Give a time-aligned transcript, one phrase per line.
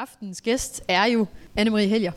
[0.00, 1.26] Aftens gæst er jo
[1.58, 2.12] Anne-Marie Helger.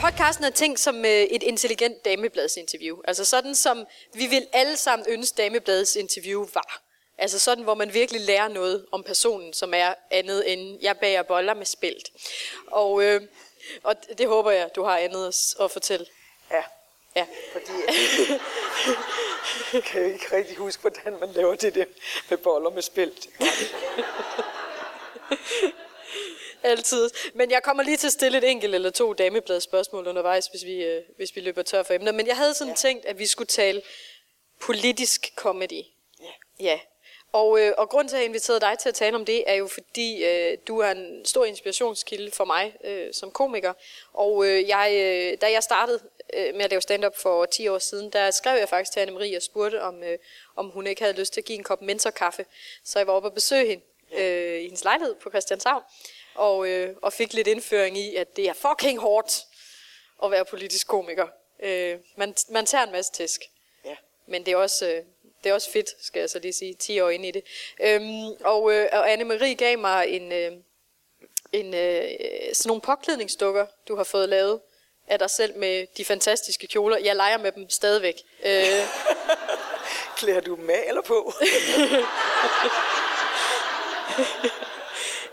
[0.00, 2.96] Podcasten er tænkt som øh, et intelligent damebladsinterview.
[3.04, 6.82] Altså sådan som vi vil alle sammen ønske damebladets interview var.
[7.18, 11.22] Altså sådan, hvor man virkelig lærer noget om personen, som er andet end, jeg bager
[11.22, 12.10] boller med spælt.
[12.66, 13.20] Og, øh,
[13.82, 16.06] og det håber jeg, du har andet at fortælle.
[17.16, 17.26] Ja.
[17.52, 17.72] Fordi
[19.72, 21.84] jeg kan ikke rigtig huske, hvordan man laver det der
[22.28, 23.28] med boller med spælt.
[26.62, 27.10] Altid.
[27.34, 30.64] Men jeg kommer lige til at stille et enkelt eller to dameblad spørgsmål undervejs, hvis
[30.64, 32.12] vi, øh, hvis vi løber tør for emner.
[32.12, 32.76] Men jeg havde sådan ja.
[32.76, 33.82] tænkt, at vi skulle tale
[34.60, 35.82] politisk comedy.
[36.20, 36.32] Ja.
[36.60, 36.80] Ja.
[37.32, 39.54] Og, øh, og grund til, at jeg inviterede dig til at tale om det, er
[39.54, 43.72] jo fordi, øh, du er en stor inspirationskilde for mig øh, som komiker.
[44.12, 46.00] Og øh, jeg, øh, da jeg startede
[46.32, 49.36] øh, med at lave stand-up for 10 år siden, der skrev jeg faktisk til Anne-Marie
[49.36, 50.18] og spurgte, om, øh,
[50.56, 52.46] om hun ikke havde lyst til at give en kop mentorkaffe.
[52.84, 55.82] Så jeg var oppe og besøge hende øh, i hendes lejlighed på Christianshavn,
[56.34, 59.42] og, øh, og fik lidt indføring i, at det er fucking hårdt
[60.24, 61.28] at være politisk komiker.
[61.62, 63.40] Øh, man, man tager en masse tæsk,
[63.84, 63.96] Ja.
[64.26, 64.88] men det er også...
[64.88, 65.02] Øh,
[65.44, 67.44] det er også fedt, skal jeg så lige sige, 10 år inde i det.
[67.80, 70.52] Øhm, og, øh, og Anne-Marie gav mig en, øh,
[71.52, 72.02] en, øh,
[72.52, 74.60] sådan nogle påklædningsdukker, du har fået lavet
[75.08, 76.98] af dig selv med de fantastiske kjoler.
[76.98, 78.14] Jeg leger med dem stadigvæk.
[78.44, 78.62] Øh,
[80.18, 81.32] Klæder du dem af eller på?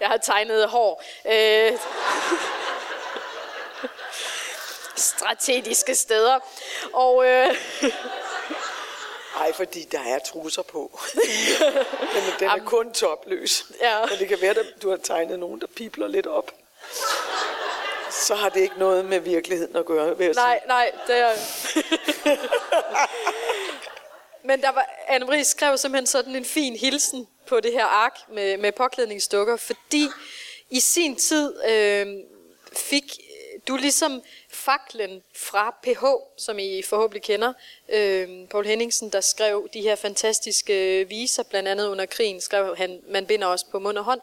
[0.01, 1.03] jeg har tegnet hår.
[1.25, 1.73] Øh,
[4.95, 6.39] strategiske steder.
[6.93, 7.55] Og øh,
[9.35, 10.99] Nej, fordi der er trusser på.
[12.13, 13.65] Men den er kun topløs.
[13.81, 13.99] Ja.
[14.05, 16.51] Men det kan være, at du har tegnet nogen, der pipler lidt op.
[18.31, 20.67] Så har det ikke noget med virkeligheden at gøre, vil jeg nej, sige.
[20.67, 21.31] nej, det er...
[24.47, 28.57] Men der var, Anne-Marie skrev simpelthen sådan en fin hilsen på det her ark med,
[28.57, 30.07] med påklædningsdukker, fordi
[30.69, 32.07] i sin tid øh,
[32.73, 33.03] fik
[33.67, 36.05] du ligesom faklen fra PH,
[36.37, 37.53] som I forhåbentlig kender,
[37.89, 43.01] øh, Paul Henningsen, der skrev de her fantastiske viser, blandt andet under krigen, skrev han,
[43.09, 44.21] man binder os på mund og hånd.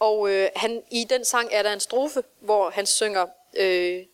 [0.00, 4.04] Og øh, han, i den sang er der en strofe, hvor han synger, øh,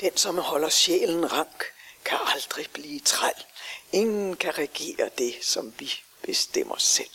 [0.00, 1.64] Den, som holder sjælen rank,
[2.04, 3.44] kan aldrig blive træl.
[3.92, 5.90] Ingen kan regere det, som vi
[6.22, 7.10] bestemmer selv.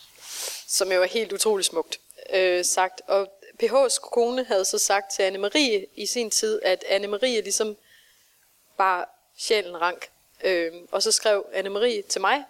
[0.68, 2.00] som jo er helt utrolig smukt
[2.34, 3.02] øh, sagt.
[3.08, 3.28] Og
[3.64, 7.78] PH's kone havde så sagt til Anne-Marie i sin tid, at Anne-Marie ligesom
[8.78, 9.06] bare
[9.38, 10.10] sjælen rank.
[10.44, 12.44] Øh, og så skrev Anne-Marie til mig,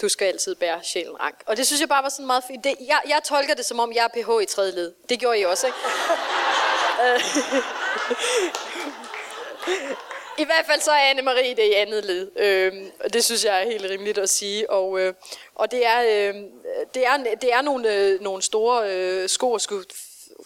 [0.00, 1.42] du skal altid bære sjælen rank.
[1.46, 2.64] Og det synes jeg bare var sådan meget fint.
[2.64, 4.92] Det, jeg, jeg tolker det som om, jeg er PH i tredje led.
[5.08, 5.78] Det gjorde I også, ikke?
[7.04, 7.20] Øh.
[10.38, 12.30] I hvert fald så er Anne-Marie det i andet led.
[13.04, 14.70] Og det synes jeg er helt rimeligt at sige.
[14.70, 15.14] Og, øh,
[15.54, 16.34] og det er, øh,
[16.94, 19.84] det er, det er nogle, øh, nogle store øh, sko at skulle,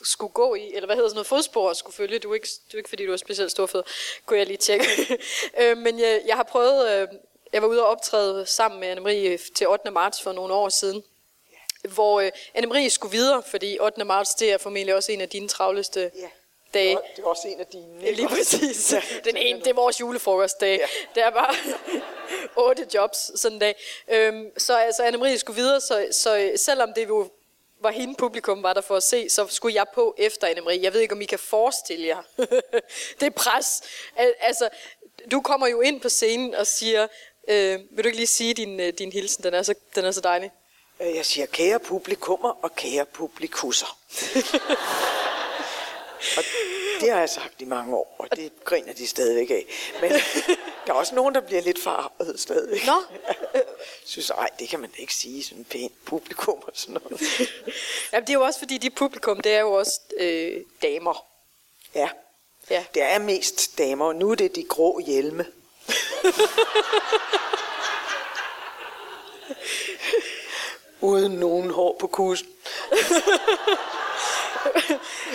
[0.02, 2.18] skulle gå i, eller hvad hedder sådan noget, fodspor at skulle følge.
[2.18, 3.82] Du er ikke, du er ikke fordi, du er specielt stor fed,
[4.26, 4.86] kunne jeg lige tjekke.
[5.60, 7.08] øh, men jeg, jeg har prøvet, øh,
[7.54, 9.90] jeg var ude og optræde sammen med Anne-Marie til 8.
[9.90, 11.04] marts for nogle år siden
[11.94, 14.04] hvor øh, Anne-Marie skulle videre, fordi 8.
[14.04, 16.28] marts, det er formentlig også en af dine travleste Ja.
[16.74, 16.98] dage.
[17.16, 18.02] Det er også en af dine.
[18.06, 18.92] Ikke lige præcis.
[18.92, 20.78] Ja, Den ene, det er vores julefrokostdag.
[20.78, 20.86] Ja.
[21.14, 21.54] Det er bare
[22.68, 23.74] otte jobs sådan en dag.
[24.08, 27.30] Øhm, så altså, Anne-Marie skulle videre, så, så selvom det jo
[27.80, 30.82] var hende publikum var der for at se, så skulle jeg på efter Anne-Marie.
[30.82, 32.22] Jeg ved ikke, om I kan forestille jer.
[33.20, 33.82] det er pres.
[34.16, 34.68] Al- Altså,
[35.30, 37.06] du kommer jo ind på scenen og siger,
[37.48, 40.10] øh, vil du ikke lige sige din, øh, din hilsen, den er så, den er
[40.10, 40.50] så dejlig.
[41.00, 43.98] Øh, Jeg siger kære publikummer og kære publikusser.
[46.36, 46.42] og
[47.00, 49.66] det har jeg sagt i mange år, og det griner de stadigvæk af.
[50.00, 50.10] Men
[50.86, 52.86] der er også nogen, der bliver lidt farvet stadigvæk.
[52.86, 53.02] Nå.
[53.54, 53.62] Jeg
[54.04, 57.20] synes, ej, det kan man ikke sige, sådan pænt publikum og sådan noget.
[58.12, 61.26] Jamen, det er jo også fordi, de publikum, det er jo også øh, damer.
[61.94, 62.08] Ja,
[62.70, 62.84] Ja.
[62.94, 65.46] det er mest damer, og nu er det de grå hjelme.
[71.00, 72.48] Uden nogen hår på kussen.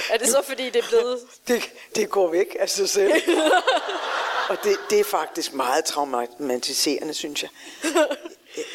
[0.10, 1.20] Er det så fordi, det er blevet...
[1.48, 3.14] Det, det går væk af sig selv.
[4.50, 7.50] Og det, det er faktisk meget traumatiserende, synes jeg.
[7.84, 8.08] jeg,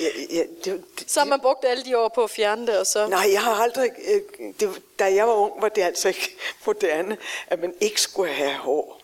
[0.00, 2.78] jeg, jeg det, det, Så har man brugt alle de år på at fjerne det,
[2.78, 3.06] og så...
[3.06, 3.90] Nej, jeg har aldrig...
[4.08, 4.20] øh,
[4.60, 6.36] Det, da jeg var ung, var det altså ikke
[6.66, 9.00] moderne, at man ikke skulle have hår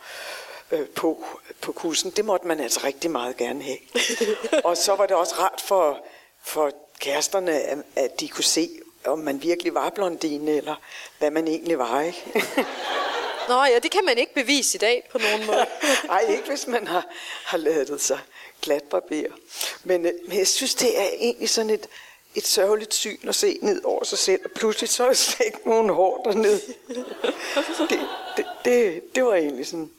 [0.71, 1.25] øh, på,
[1.61, 2.11] på kussen.
[2.11, 3.79] Det måtte man altså rigtig meget gerne have.
[4.65, 6.05] Og så var det også rart for,
[6.43, 6.71] for
[7.01, 8.71] kæresterne, at, at de kunne se,
[9.05, 10.75] om man virkelig var blondine, eller
[11.19, 12.25] hvad man egentlig var, ikke?
[13.49, 15.67] Nå ja, det kan man ikke bevise i dag på nogen måde.
[16.07, 17.07] Nej, ikke hvis man har,
[17.45, 18.19] har lavet sig
[18.63, 19.37] glat barber.
[19.85, 21.87] Men, øh, men jeg synes, det er egentlig sådan et,
[22.35, 25.47] et sørgeligt syn at se ned over sig selv, og pludselig så er der slet
[25.47, 26.61] ikke nogen hår dernede.
[27.89, 28.01] Det,
[28.37, 29.91] det, det, det var egentlig sådan,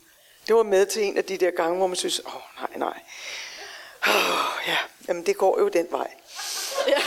[0.52, 2.70] det var med til en af de der gange, hvor man synes, åh oh, nej,
[2.76, 3.00] nej.
[4.08, 4.78] Oh, ja,
[5.08, 6.12] jamen det går jo den vej.
[6.88, 7.02] Ja.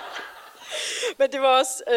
[1.18, 1.94] Men det var også, øh,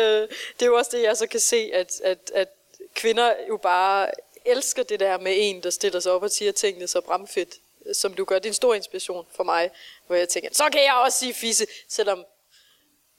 [0.60, 2.48] det er jo også det, jeg så kan se, at, at, at
[2.96, 4.12] kvinder jo bare
[4.46, 7.56] elsker det der med en, der stiller sig op og siger tingene så bramfedt,
[7.94, 8.36] som du gør.
[8.40, 9.72] Det er en stor inspiration for mig,
[10.08, 12.26] hvor jeg tænker, så kan jeg også sige fisse, selvom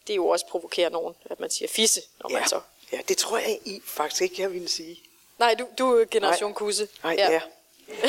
[0.07, 2.61] det jo også provokerer nogen, at man siger fisse, når Ja, man så...
[2.93, 5.03] ja det tror jeg I faktisk ikke, jeg ville sige.
[5.39, 6.55] Nej, du, du er generation Nej.
[6.55, 6.89] kusse.
[7.03, 7.33] Nej, ja.
[7.33, 7.41] ja.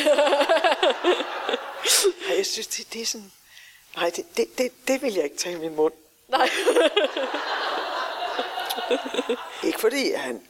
[2.27, 3.31] Nej, jeg synes, det, det er sådan...
[3.95, 5.93] Nej, det, det, det, det vil jeg ikke tage i min mund.
[6.27, 6.49] Nej.
[9.63, 10.41] Ikke fordi han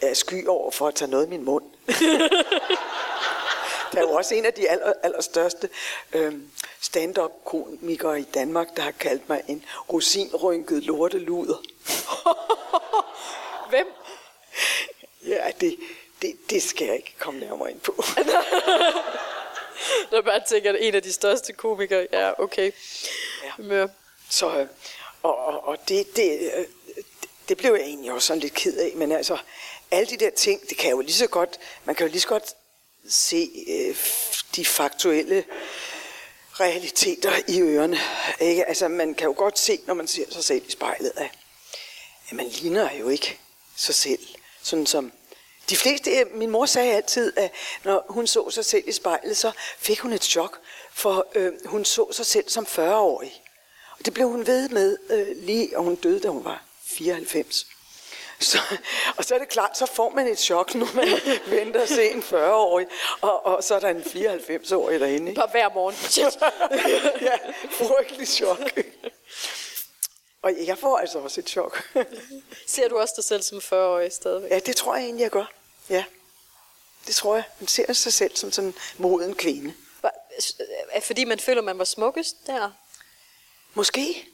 [0.00, 1.64] er sky over for at tage noget i min mund.
[3.92, 5.68] Der er jo også en af de aller, allerstørste
[6.12, 6.50] øhm,
[6.80, 11.62] stand-up-komikere i Danmark, der har kaldt mig en rosinrynket lorteluder.
[13.70, 13.86] Hvem?
[15.26, 15.76] Ja, det,
[16.22, 18.04] det, det skal jeg ikke komme nærmere ind på.
[20.10, 22.72] Når man tænker, at en af de største komikere, ja, okay.
[23.44, 23.52] Ja.
[23.58, 23.86] Mør.
[24.28, 24.66] Så, øh,
[25.22, 26.64] og, og, og det, det, øh,
[27.48, 29.38] det blev jeg egentlig også sådan lidt ked af, men altså,
[29.90, 32.28] alle de der ting, det kan jo lige så godt, man kan jo lige så
[32.28, 32.54] godt
[33.08, 33.96] se øh,
[34.56, 35.44] de faktuelle
[36.60, 37.98] realiteter i ørerne.
[38.40, 38.68] Ikke?
[38.68, 41.30] Altså, man kan jo godt se, når man ser sig selv i spejlet, at,
[42.28, 43.38] at man ligner jo ikke
[43.76, 44.26] sig selv.
[44.62, 45.12] Sådan som
[45.70, 47.52] de fleste, øh, min mor sagde altid, at
[47.84, 50.58] når hun så sig selv i spejlet, så fik hun et chok,
[50.92, 53.42] for øh, hun så sig selv som 40-årig.
[53.98, 57.66] Og det blev hun ved med øh, lige, og hun døde, da hun var 94.
[58.40, 58.58] Så,
[59.16, 61.08] og så er det klart, så får man et chok, når man
[61.58, 62.86] venter at se en 40-årig,
[63.20, 65.28] og, og så er der en 94-årig derinde.
[65.28, 65.38] Ikke?
[65.38, 65.96] Bare hver morgen.
[67.22, 67.36] Ja,
[67.70, 68.80] frygtelig chok.
[70.42, 71.82] Og jeg får altså også et chok.
[72.66, 74.50] Ser du også dig selv som 40-årig stadigvæk?
[74.50, 75.59] ja, det tror jeg egentlig, jeg gør.
[75.90, 76.04] Ja,
[77.06, 77.44] det tror jeg.
[77.60, 79.74] Man ser sig selv som sådan en moden kvinde.
[81.02, 82.70] Fordi man føler, man var smukkest der?
[83.74, 84.26] Måske.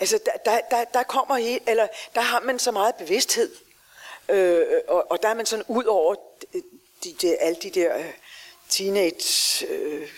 [0.00, 3.56] Altså, der, der, der, der kommer i, eller der har man så meget bevidsthed,
[4.28, 6.14] øh, og, og der er man sådan ud over
[6.52, 6.62] de,
[7.04, 8.12] de, de, alle de der øh,
[8.68, 10.08] teenage, øh,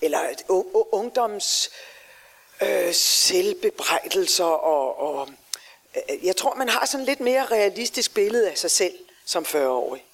[0.00, 1.70] eller u, u, ungdoms
[2.62, 5.28] øh, selvbebrejdelser, og, og
[6.10, 10.04] øh, jeg tror, man har sådan lidt mere realistisk billede af sig selv som 40-årig.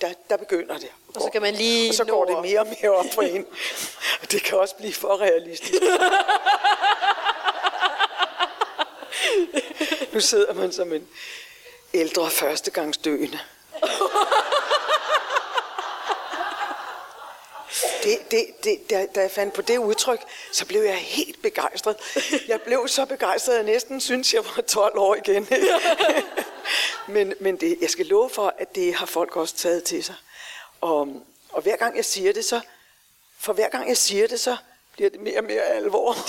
[0.00, 0.90] Der, der begynder det.
[1.14, 3.46] Og så kan man lige og så går det mere og mere op for en.
[4.30, 5.82] Det kan også blive for realistisk.
[10.12, 11.08] Nu sidder man som en
[11.94, 13.38] ældre førstegangsdøende.
[18.02, 20.20] Det, det, det, da, da jeg fandt på det udtryk,
[20.52, 21.96] så blev jeg helt begejstret.
[22.48, 25.48] Jeg blev så begejstret, at jeg næsten synes, jeg var 12 år igen.
[27.08, 30.14] men men det, jeg skal love for, at det har folk også taget til sig.
[30.80, 32.60] Og, og hver gang jeg siger det, så
[33.38, 34.56] for hver gang jeg siger det, så
[34.92, 36.16] bliver det mere og mere alvor.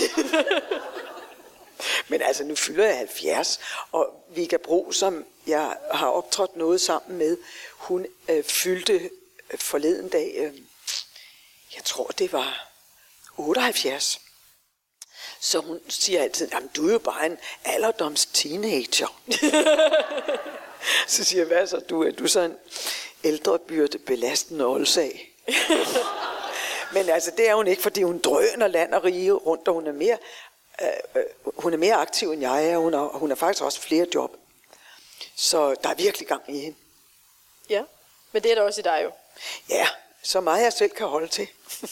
[2.10, 3.60] Men altså, nu fylder jeg 70,
[3.92, 7.38] og Vika Bro, som jeg har optrådt noget sammen med,
[7.78, 9.10] hun øh, fyldte
[9.52, 10.54] øh, forleden dag, øh,
[11.76, 12.68] jeg tror det var
[13.38, 14.22] 78.
[15.42, 19.22] Så hun siger altid, jamen du er jo bare en alderdoms teenager.
[21.08, 22.56] så siger jeg, hvad så, du er du så en
[23.24, 25.36] ældrebyrde belastende oldsag.
[26.94, 29.88] Men altså, det er hun ikke, fordi hun drøner land og rige rundt, og hun
[29.88, 30.18] er mere,
[30.82, 31.24] øh, øh,
[31.58, 32.78] hun er mere aktiv, end jeg er.
[32.78, 34.36] Hun har, hun har faktisk også flere job.
[35.36, 36.78] Så der er virkelig gang i hende.
[37.70, 37.84] Ja.
[38.32, 39.12] Men det er der også i dig jo.
[39.70, 39.88] Ja,
[40.24, 41.48] så meget jeg selv kan holde til.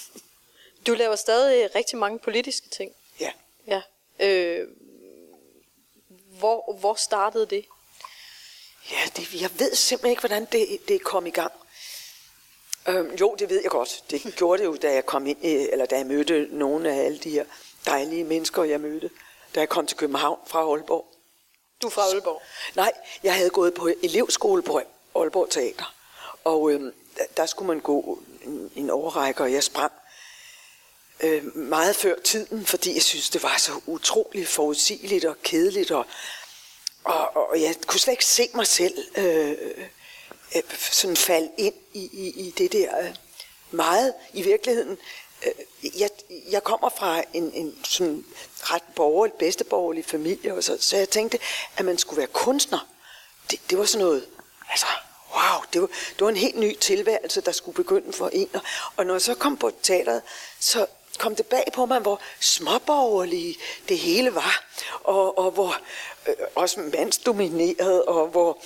[0.87, 2.91] Du laver stadig rigtig mange politiske ting.
[3.67, 3.81] Ja.
[4.19, 4.67] Øh,
[6.39, 7.65] hvor, hvor startede det?
[8.91, 11.51] Ja, det, jeg ved simpelthen ikke, hvordan det, det kom i gang.
[12.87, 14.03] Øhm, jo, det ved jeg godt.
[14.09, 17.17] Det gjorde det jo, da jeg kom ind, eller da jeg mødte nogle af alle
[17.17, 17.45] de her
[17.85, 19.09] dejlige mennesker, jeg mødte,
[19.55, 21.05] da jeg kom til København fra Aalborg.
[21.81, 22.41] Du er fra Aalborg.
[22.75, 22.91] Nej,
[23.23, 24.81] jeg havde gået på elevskole på
[25.15, 25.95] Aalborg Teater,
[26.43, 29.91] og øhm, der, der skulle man gå en, en overrække, og jeg sprang
[31.19, 36.05] øh, meget før tiden, fordi jeg synes, det var så utroligt forudsigeligt og kedeligt, og,
[37.03, 39.55] og, og jeg kunne slet ikke se mig selv øh,
[40.55, 43.15] øh, sådan falde ind i, i, i det der øh,
[43.71, 44.97] meget i virkeligheden.
[45.45, 46.09] Øh, jeg,
[46.51, 48.25] jeg kommer fra en, en sådan
[48.61, 51.39] ret borgerlig, bedsteborgerlig familie, og så, så jeg tænkte,
[51.77, 52.87] at man skulle være kunstner.
[53.51, 54.27] Det, det var sådan noget,
[54.69, 54.85] altså
[55.35, 58.49] wow, det var, det var en helt ny tilværelse, der skulle begynde for en.
[58.95, 60.21] Og når jeg så kom på teateret,
[60.59, 60.85] så
[61.17, 63.57] kom det bag på mig, hvor småborgerlige
[63.89, 64.65] det hele var,
[65.03, 65.77] og, og hvor
[66.27, 68.57] øh, også mandsdomineret, og hvor,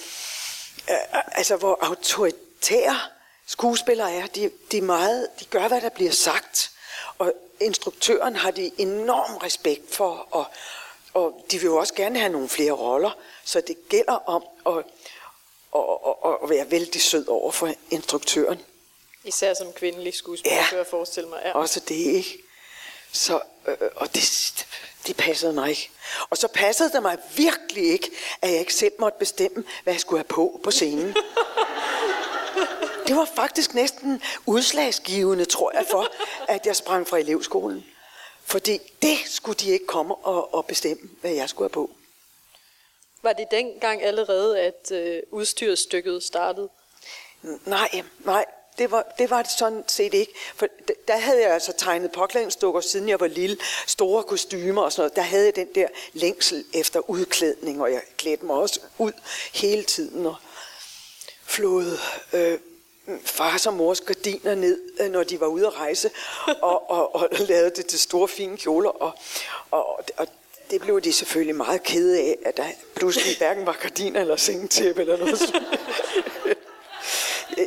[0.90, 3.00] øh, øh, altså, hvor autoritære
[3.46, 4.28] skuespillere er.
[4.28, 6.72] De, de, er meget, de gør, hvad der bliver sagt,
[7.18, 10.46] og instruktøren har de enorm respekt for, og,
[11.14, 13.12] og de vil jo også gerne have nogle flere roller,
[13.44, 14.86] så det gælder om at,
[15.76, 15.82] at,
[16.26, 18.62] at, at være vældig sød over for instruktøren.
[19.24, 21.42] Især som kvindelig skuespiller, ja, kan jeg forestille mig.
[21.46, 21.52] Ja.
[21.54, 22.44] også det, ikke?
[23.12, 24.54] Så, øh, og det,
[25.08, 25.90] det passede mig ikke.
[26.30, 28.12] Og så passede det mig virkelig ikke,
[28.42, 31.16] at jeg ikke selv måtte bestemme, hvad jeg skulle have på på scenen.
[33.08, 36.08] Det var faktisk næsten udslagsgivende, tror jeg, for,
[36.48, 37.86] at jeg sprang fra elevskolen.
[38.44, 41.90] Fordi det skulle de ikke komme og, og bestemme, hvad jeg skulle have på.
[43.22, 46.70] Var det dengang allerede, at øh, udstyrsstykket startede?
[47.66, 48.46] Nej, nej,
[48.78, 50.34] det var, det var det sådan set ikke.
[50.56, 50.68] For
[51.08, 53.58] der havde jeg altså tegnet påklædningsdukker, siden jeg var lille.
[53.88, 55.16] Store kostymer og sådan noget.
[55.16, 59.12] Der havde jeg den der længsel efter udklædning, og jeg klædte mig også ud
[59.54, 60.36] hele tiden og
[61.44, 61.98] flåede
[62.34, 62.60] øh,
[63.24, 66.10] fars og mors gardiner ned, øh, når de var ude at rejse,
[66.62, 68.90] og, og, og lavede det til store fine kjoler.
[68.90, 69.12] Og,
[69.72, 70.28] og, og
[70.72, 75.02] det blev de selvfølgelig meget kede af, at der pludselig hverken var gardiner eller sengetæppe
[75.02, 75.42] eller noget.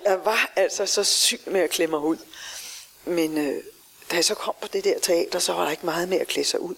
[0.05, 2.17] jeg var altså så syg med at klemme mig ud.
[3.05, 3.63] Men øh,
[4.11, 6.27] da jeg så kom på det der teater, så var der ikke meget med at
[6.27, 6.75] klæde sig ud.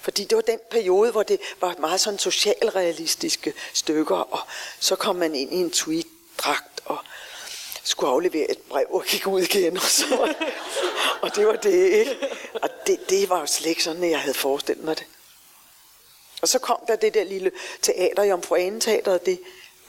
[0.00, 4.40] Fordi det var den periode, hvor det var meget sådan socialrealistiske stykker, og
[4.80, 6.98] så kom man ind i en tweed-dragt og
[7.84, 9.76] skulle aflevere et brev og gik ud igen.
[9.76, 10.34] Og, så,
[11.22, 12.16] og det var det, ikke?
[12.62, 15.06] Og det, det var jo slet ikke sådan, jeg havde forestillet mig det.
[16.42, 17.50] Og så kom der det der lille
[17.82, 19.40] teater, Jomfru Teateret, det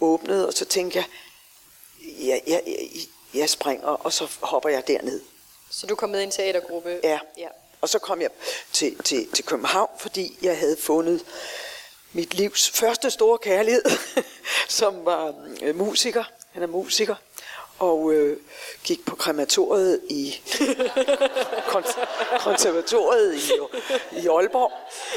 [0.02, 1.06] åbnede, og så tænkte jeg,
[2.20, 2.90] jeg, jeg, jeg,
[3.34, 5.22] jeg springer, og så hopper jeg derned.
[5.70, 7.00] Så du kom med i en teatergruppe?
[7.04, 7.20] Ja.
[7.38, 7.48] ja.
[7.82, 8.30] Og så kom jeg
[8.74, 11.26] til, til, til København, fordi jeg havde fundet
[12.14, 13.84] mit livs første store kærlighed,
[14.80, 16.24] som var øh, musiker.
[16.52, 17.16] Han er musiker.
[17.80, 18.38] Og øh,
[18.84, 20.42] gik på krematoriet i
[22.40, 23.52] konservatoriet i,
[24.22, 24.72] i Aalborg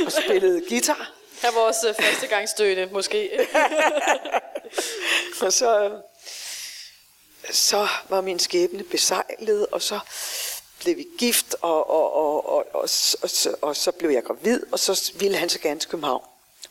[0.07, 1.13] og spillede guitar.
[1.43, 2.49] Her var vores øh, første gang
[2.93, 3.31] måske.
[5.47, 5.91] og så
[7.51, 9.99] så var min skæbne besejlet, og så
[10.81, 12.89] blev vi gift, og, og, og, og, og,
[13.23, 16.23] og, og, og så blev jeg gravid, og så ville han så gerne til København.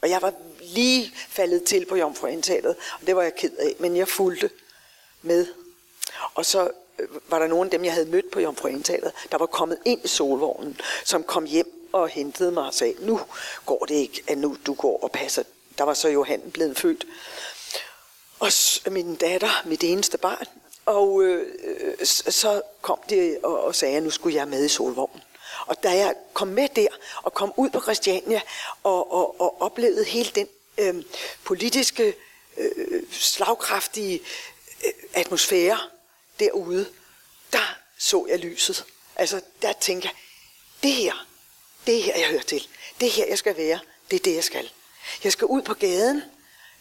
[0.01, 3.97] Og jeg var lige faldet til på Jomfruindtaget, og det var jeg ked af, men
[3.97, 4.49] jeg fulgte
[5.21, 5.47] med.
[6.33, 9.45] Og så øh, var der nogen af dem, jeg havde mødt på Jomfruindtaget, der var
[9.45, 13.21] kommet ind i solvognen, som kom hjem og hentede mig og sagde, nu
[13.65, 15.43] går det ikke, at nu du går og passer.
[15.77, 17.05] Der var så Johan blevet født.
[18.39, 18.51] Og
[18.91, 20.47] min datter, mit eneste barn,
[20.85, 24.69] og øh, øh så kom de og, og sagde, at nu skulle jeg med i
[24.69, 25.23] solvognen.
[25.65, 26.87] Og da jeg kom med der
[27.23, 28.41] og kom ud på Christiania
[28.83, 30.47] og, og, og oplevede hele den
[30.77, 31.03] øh,
[31.43, 32.15] politiske,
[32.57, 34.21] øh, slagkraftige
[34.85, 35.79] øh, atmosfære
[36.39, 36.85] derude,
[37.53, 38.85] der så jeg lyset.
[39.15, 40.15] Altså der tænkte jeg,
[40.83, 41.27] det her,
[41.85, 42.67] det er her, jeg hører til.
[42.99, 43.79] Det er her, jeg skal være.
[44.11, 44.69] Det er det, jeg skal.
[45.23, 46.23] Jeg skal ud på gaden.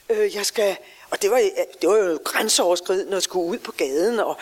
[0.08, 0.76] Øh, jeg skal
[1.12, 4.36] og det var, det var jo grænseoverskridende at skulle ud på gaden og,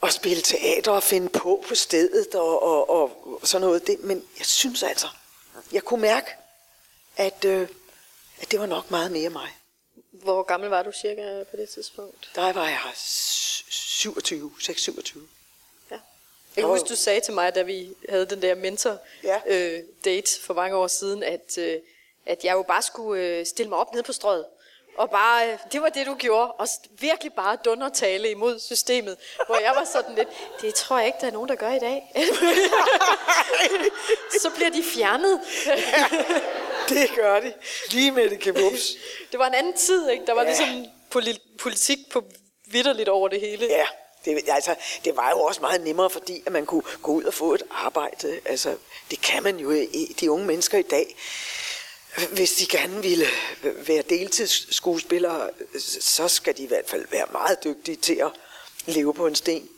[0.00, 3.86] og spille teater og finde på på stedet og, og, og sådan noget.
[3.86, 5.06] Det, men jeg synes altså,
[5.72, 6.30] jeg kunne mærke,
[7.16, 7.68] at, øh,
[8.40, 9.48] at det var nok meget mere mig.
[10.10, 12.30] Hvor gammel var du cirka på det tidspunkt?
[12.34, 15.18] Der var jeg 27, 6-27.
[15.90, 15.98] Ja.
[16.56, 20.16] Jeg kan huske, du sagde til mig, da vi havde den der mentor-date ja.
[20.16, 21.80] øh, for mange år siden, at, øh,
[22.26, 24.44] at jeg jo bare skulle øh, stille mig op nede på strøget
[24.96, 26.52] og bare, øh, det var det, du gjorde.
[26.52, 29.16] Og virkelig bare dundertale imod systemet.
[29.46, 30.28] Hvor jeg var sådan lidt,
[30.60, 32.12] det tror jeg ikke, der er nogen, der gør i dag.
[34.42, 35.40] så bliver de fjernet.
[35.66, 36.06] ja,
[36.88, 37.52] det gør de.
[37.90, 38.92] Lige med det kebups.
[39.32, 40.26] Det var en anden tid, ikke?
[40.26, 40.48] Der var ja.
[40.48, 40.86] ligesom
[41.58, 42.24] politik på
[42.66, 43.66] vidderligt over det hele.
[43.66, 43.86] Ja,
[44.24, 44.74] det, altså,
[45.04, 47.62] det var jo også meget nemmere, fordi at man kunne gå ud og få et
[47.70, 48.40] arbejde.
[48.44, 48.76] Altså,
[49.10, 51.16] det kan man jo i de unge mennesker i dag
[52.32, 53.26] hvis de gerne ville
[53.62, 55.50] være deltidsskuespillere,
[56.00, 58.30] så skal de i hvert fald være meget dygtige til at
[58.86, 59.68] leve på en sten.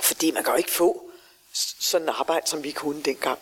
[0.00, 1.10] Fordi man kan jo ikke få
[1.80, 3.38] sådan et arbejde, som vi kunne dengang.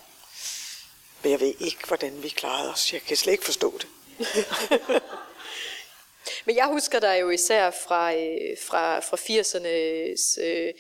[1.23, 2.92] Men jeg ved ikke, hvordan vi klarede os.
[2.92, 3.88] Jeg kan slet ikke forstå det.
[6.47, 10.42] Men jeg husker dig jo især fra, øh, fra, fra 80'ernes...
[10.42, 10.75] Øh,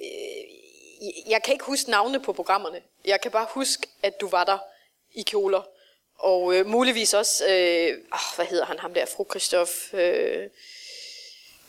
[0.00, 2.80] øh, jeg kan ikke huske navnene på programmerne.
[3.04, 4.58] Jeg kan bare huske, at du var der
[5.14, 5.62] i kjoler
[6.18, 9.72] og øh, muligvis også, øh, oh, hvad hedder han, ham der, fru Christoph?
[9.92, 10.42] Øh,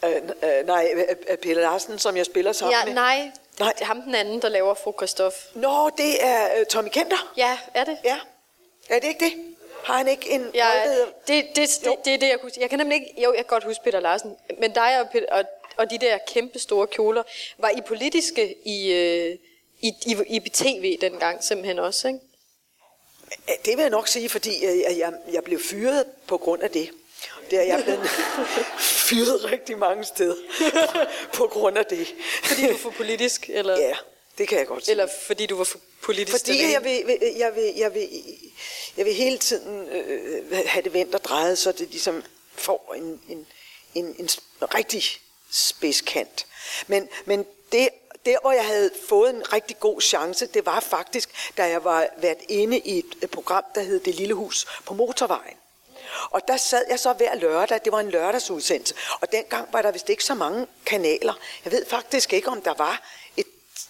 [0.03, 2.93] Øh, øh, nej, øh, øh, Pelle Larsen, som jeg spiller sammen Ja, med.
[2.93, 3.31] nej.
[3.59, 3.73] Nej.
[3.73, 5.35] Det er ham den anden, der laver fru Christoph.
[5.53, 7.33] Nå, det er øh, Tommy Kenter.
[7.37, 7.97] Ja, er det?
[8.03, 8.17] Ja.
[8.89, 9.33] Er det ikke det?
[9.83, 10.67] Har han ikke en Ja,
[11.27, 11.97] det, det, det, Jo.
[12.05, 13.21] det, er det, jeg kunne Jeg kan nemlig ikke...
[13.23, 14.35] Jo, jeg kan godt huske Peter Larsen.
[14.59, 15.43] Men dig og, Peter, og,
[15.77, 17.23] og de der kæmpe store kjoler,
[17.57, 19.35] var I politiske i, øh,
[19.79, 22.19] i, i, i tv dengang simpelthen også, ikke?
[23.65, 26.69] Det vil jeg nok sige, fordi øh, jeg, jeg, jeg blev fyret på grund af
[26.71, 26.91] det.
[27.51, 28.09] Det er jeg blevet
[29.09, 30.35] fyret rigtig mange steder
[31.33, 32.07] på grund af det.
[32.43, 33.93] Fordi du var for politisk, eller, Ja,
[34.37, 34.91] det kan jeg godt sige.
[34.91, 36.37] eller fordi du var for politisk?
[36.45, 37.03] Fordi jeg vil,
[37.37, 38.09] jeg vil, jeg vil,
[38.97, 42.23] jeg vil hele tiden øh, have det vendt og drejet, så det ligesom
[42.55, 43.47] får en, en,
[43.95, 44.29] en, en
[44.61, 45.03] rigtig
[45.51, 46.45] spidskant.
[46.87, 47.89] Men, men det,
[48.25, 52.07] der, hvor jeg havde fået en rigtig god chance, det var faktisk, da jeg var
[52.17, 55.57] været inde i et, program, der hed Det Lille Hus på Motorvejen.
[56.29, 59.91] Og der sad jeg så hver lørdag, det var en lørdagsudsendelse, og dengang var der
[59.91, 61.33] vist ikke så mange kanaler.
[61.65, 63.01] Jeg ved faktisk ikke, om der var
[63.37, 63.45] et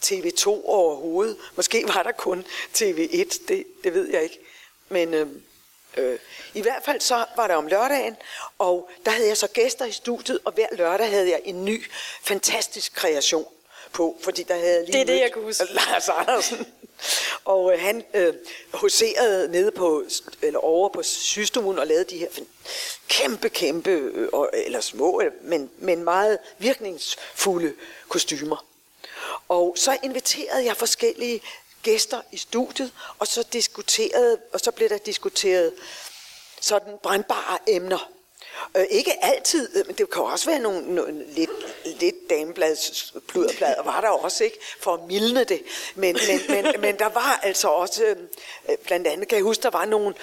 [0.05, 1.37] TV2 overhovedet.
[1.55, 2.45] Måske var der kun
[2.77, 4.39] TV1, det, det ved jeg ikke.
[4.89, 5.27] Men øh,
[5.97, 6.19] øh,
[6.53, 8.15] i hvert fald så var der om lørdagen,
[8.57, 11.91] og der havde jeg så gæster i studiet, og hver lørdag havde jeg en ny,
[12.21, 13.47] fantastisk kreation
[13.93, 15.63] på, fordi der havde lige Det er det, jeg kan huske.
[15.73, 16.67] Lars Andersen.
[17.45, 18.33] Og øh, han øh,
[18.73, 20.03] huserede nede på,
[20.41, 22.27] eller over på systuen og lavede de her
[23.07, 27.73] kæmpe, kæmpe, øh, og- eller små, øh, men, men meget virkningsfulde
[28.09, 28.65] kostymer.
[29.49, 31.41] Og så inviterede jeg forskellige
[31.83, 35.73] gæster i studiet, og så diskuterede, og så blev der diskuteret
[36.61, 38.11] sådan brandbare emner.
[38.77, 41.49] Øh, ikke altid, øh, men det kan også være nogle, nogle lidt,
[41.85, 44.59] lidt dameblads pluderblad, var der også, ikke?
[44.79, 45.63] For at mildne det.
[45.95, 48.15] Men, men, men, men der var altså også, øh,
[48.85, 50.15] blandt andet kan jeg huske, der var nogle,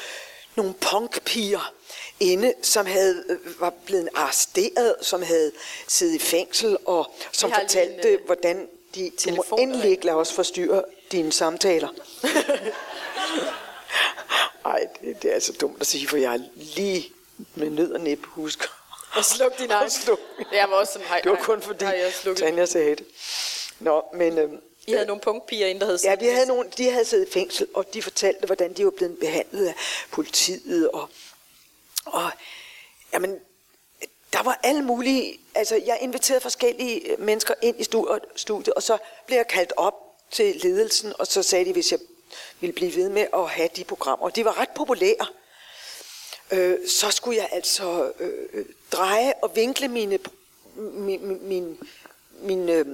[0.56, 1.72] nogle punkpiger
[2.20, 5.52] inde, som havde, øh, var blevet arresteret, som havde
[5.88, 10.16] siddet i fængsel, og som fortalte, en, øh, hvordan de, du må endelig ikke lade
[10.16, 11.88] os forstyrre dine samtaler.
[14.64, 17.13] Ej, det, det er altså dumt at sige, for jeg har lige
[17.54, 18.58] med nød og næppe husk.
[19.16, 19.90] Og sluk din egen.
[19.90, 20.20] sluk.
[20.52, 22.12] Jeg var også sådan, hej, Det var kun fordi hej.
[22.36, 23.06] Tanja sagde det.
[23.80, 26.90] Nå, men øhm, I havde nogle punktpiger inde, der hed ja, vi havde nogle, de
[26.90, 29.74] havde siddet i fængsel, og de fortalte, hvordan de var blevet behandlet af
[30.10, 31.08] politiet, og,
[32.04, 32.30] og
[33.12, 33.38] jamen,
[34.32, 38.98] der var alle mulige, altså jeg inviterede forskellige mennesker ind i stu- studiet, og så
[39.26, 39.94] blev jeg kaldt op
[40.30, 42.00] til ledelsen, og så sagde de, hvis jeg
[42.60, 45.26] ville blive ved med at have de programmer, og de var ret populære,
[46.52, 50.18] øh, så skulle jeg altså øh, dreje og vinkle mine,
[50.76, 51.78] min, min, min,
[52.40, 52.86] mine øh,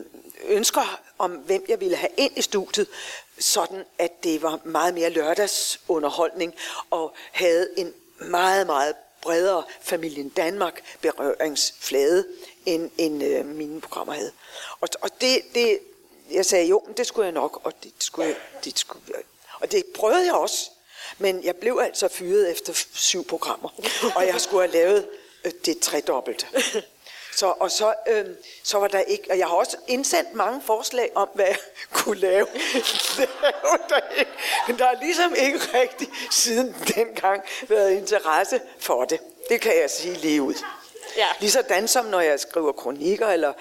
[0.48, 2.86] ønsker om, hvem jeg ville have ind i studiet,
[3.38, 6.54] sådan at det var meget mere lørdagsunderholdning
[6.90, 12.26] og havde en meget, meget bredere familien Danmark berøringsflade,
[12.66, 14.32] end, end øh, mine programmer havde.
[14.80, 15.78] Og, og det, det,
[16.30, 19.22] jeg sagde jo, men det skulle jeg nok, og det skulle jeg, det skulle, jeg-
[19.60, 20.70] og det prøvede jeg også.
[21.18, 23.68] Men jeg blev altså fyret efter syv programmer,
[24.16, 25.08] og jeg skulle have lavet
[25.44, 26.46] øh, det tredobbelte.
[27.36, 28.26] Så, og så, øh,
[28.62, 31.56] så var der ikke, og jeg har også indsendt mange forslag om, hvad jeg
[31.92, 32.46] kunne lave.
[33.18, 34.30] lave derinde.
[34.66, 39.20] Men der er ligesom ikke rigtig siden dengang været interesse for det.
[39.48, 40.54] Det kan jeg sige lige ud.
[41.16, 41.26] Ja.
[41.40, 43.52] Ligesådan som når jeg skriver kronikker, eller,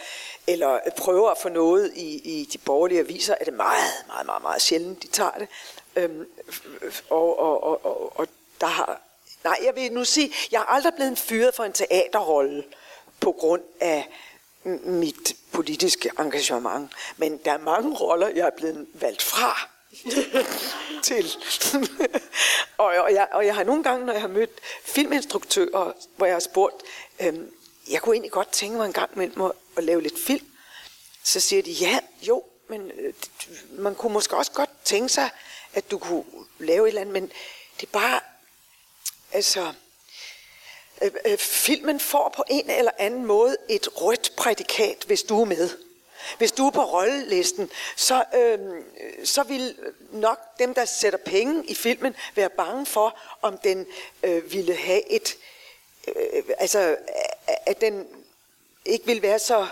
[0.51, 4.41] eller prøver at få noget i, i de borgerlige aviser, er det meget, meget, meget,
[4.41, 5.47] meget sjældent, de tager det.
[5.95, 6.25] Øhm,
[7.09, 8.27] og, og, og, og, og
[8.61, 9.01] der har...
[9.43, 12.63] Nej, jeg vil nu sige, jeg er aldrig blevet fyret for en teaterrolle
[13.19, 14.09] på grund af
[14.83, 16.91] mit politiske engagement.
[17.17, 19.69] Men der er mange roller, jeg er blevet valgt fra
[21.03, 21.35] til.
[22.77, 26.35] og, og, jeg, og jeg har nogle gange, når jeg har mødt filminstruktører, hvor jeg
[26.35, 26.75] har spurgt,
[27.19, 27.51] øhm,
[27.89, 30.45] jeg kunne egentlig godt tænke mig en gang imellem at, at lave lidt film.
[31.23, 33.13] Så siger de, ja, jo, men øh,
[33.69, 35.29] man kunne måske også godt tænke sig,
[35.73, 36.23] at du kunne
[36.59, 37.31] lave et eller andet, men
[37.79, 38.19] det er bare,
[39.31, 39.73] altså,
[41.01, 45.45] øh, øh, filmen får på en eller anden måde et rødt prædikat, hvis du er
[45.45, 45.69] med.
[46.37, 48.83] Hvis du er på rollelisten, så, øh,
[49.25, 49.75] så vil
[50.11, 53.85] nok dem, der sætter penge i filmen, være bange for, om den
[54.23, 55.29] øh, ville have et...
[55.29, 55.58] Øh,
[56.57, 56.97] altså,
[57.65, 58.07] at den
[58.85, 59.67] ikke vil være så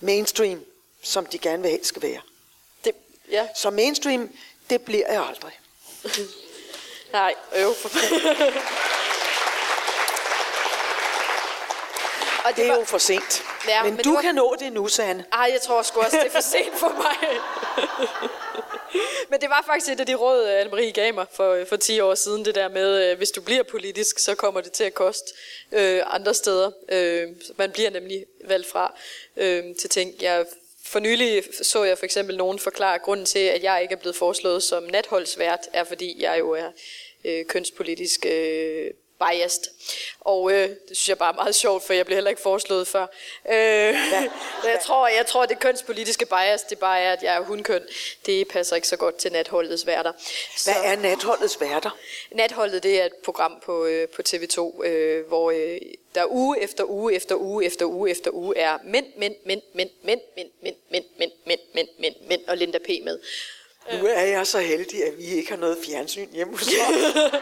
[0.00, 0.64] mainstream,
[1.02, 2.20] som de gerne vil have, skal være.
[2.84, 2.92] Det,
[3.30, 4.30] ja, Så mainstream,
[4.70, 5.60] det bliver jeg aldrig.
[7.12, 7.88] nej, øv for
[12.44, 13.42] Og Det er var- jo for sent.
[13.68, 15.24] Ja, men, men det du var- kan nå det nu, Sanne.
[15.32, 17.16] Ej, jeg tror sgu også, det er for sent for mig.
[19.30, 21.76] Men det var faktisk et af de råd, øh, Anne-Marie gav mig for, øh, for
[21.76, 24.84] 10 år siden, det der med, øh, hvis du bliver politisk, så kommer det til
[24.84, 25.32] at koste
[25.72, 26.70] øh, andre steder.
[26.88, 28.94] Øh, man bliver nemlig valgt fra
[29.36, 30.14] øh, til ting.
[30.20, 30.46] Jeg
[30.84, 34.16] for nylig så jeg for eksempel nogen forklare grunden til, at jeg ikke er blevet
[34.16, 36.70] foreslået som natholdsvært, er fordi jeg jo er
[37.24, 39.62] øh, kønspolitisk øh, biased.
[40.20, 42.88] Og øh, det synes jeg bare er meget sjovt, for jeg blev heller ikke foreslået
[42.88, 43.06] før.
[43.48, 44.28] Øh, ja.
[44.64, 47.82] jeg, tror, jeg tror, det kønspolitiske bias, det bare er, at jeg er hundkøn.
[48.26, 50.12] Det passer ikke så godt til natholdets værter.
[50.56, 51.90] Så, Hvad er natholdets værter?
[52.30, 55.80] Natholdet, det er et program på, øh, på TV2, øh, hvor øh,
[56.14, 59.90] der uge efter uge efter uge efter uge efter uge er mænd, mænd, mænd, mænd,
[60.04, 62.88] mænd, mænd, mænd, mænd, mænd, mænd, mænd, mænd, mænd, og Linda P.
[63.04, 63.18] med.
[63.92, 67.32] Nu er jeg så heldig, at vi ikke har noget fjernsyn hjemme hos os.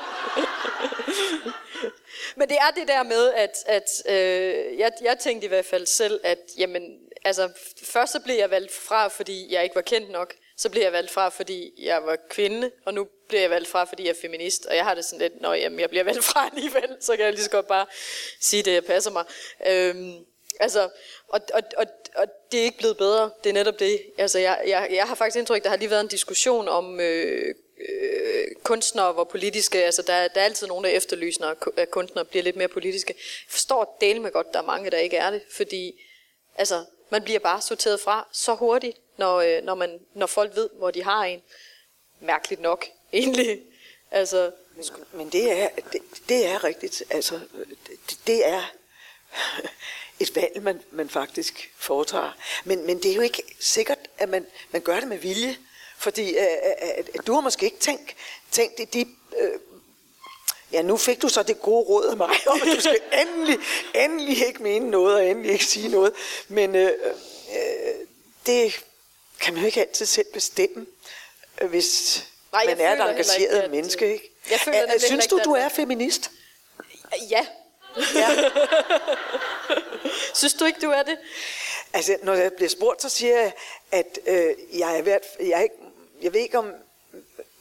[2.36, 5.86] Men det er det der med, at, at øh, jeg, jeg tænkte i hvert fald
[5.86, 7.48] selv, at jamen, altså,
[7.82, 10.34] først så blev jeg valgt fra, fordi jeg ikke var kendt nok.
[10.56, 13.84] Så blev jeg valgt fra, fordi jeg var kvinde, og nu bliver jeg valgt fra,
[13.84, 14.66] fordi jeg er feminist.
[14.66, 17.32] Og jeg har det sådan lidt, når jeg bliver valgt fra alligevel, så kan jeg
[17.32, 17.86] lige så godt bare
[18.40, 19.24] sige det, jeg passer mig.
[19.66, 20.24] Øhm,
[20.60, 20.88] altså,
[21.28, 23.30] og, og, og, og det er ikke blevet bedre.
[23.44, 24.02] Det er netop det.
[24.18, 27.54] Altså, jeg, jeg, jeg har faktisk indtryk, der har lige været en diskussion om øh,
[27.88, 32.42] øh, kunstnere, hvor politiske, altså der, der er altid nogen, der efterlyser, at kunstnere bliver
[32.42, 33.14] lidt mere politiske.
[33.16, 36.00] Jeg forstår del med godt, der er mange, der ikke er det, fordi
[36.54, 40.70] altså, man bliver bare sorteret fra så hurtigt, når, øh, når, man, når folk ved,
[40.72, 41.42] hvor de har en.
[42.20, 43.62] Mærkeligt nok, egentlig.
[44.10, 47.02] Altså, men, men det, er, det, det er rigtigt.
[47.10, 47.40] Altså,
[47.86, 48.72] det, det er
[50.20, 52.32] et valg, man, man faktisk foretager.
[52.64, 55.56] Men, men det er jo ikke sikkert, at man, man gør det med vilje.
[55.98, 58.16] Fordi øh, øh, øh, du har måske ikke tænkt,
[58.50, 59.06] tænkt i de...
[59.38, 59.60] Øh,
[60.72, 63.58] ja, nu fik du så det gode råd af mig, om at du skal endelig,
[63.94, 66.12] endelig ikke mene noget, og endelig ikke sige noget.
[66.48, 66.92] Men øh,
[67.52, 67.94] øh,
[68.46, 68.84] det
[69.40, 70.86] kan man jo ikke altid selv bestemme,
[71.62, 74.12] hvis Nej, man er et engageret ikke, at, menneske.
[74.12, 74.30] Ikke?
[74.50, 76.30] Jeg føler, Æ, synes du, du er feminist?
[77.30, 77.46] Ja.
[78.14, 78.50] Ja.
[80.34, 81.18] synes du ikke, du er det?
[81.92, 83.52] Altså, når jeg bliver spurgt, så siger jeg,
[83.92, 85.74] at øh, jeg, er hvert, jeg ikke
[86.22, 86.72] jeg ved ikke om,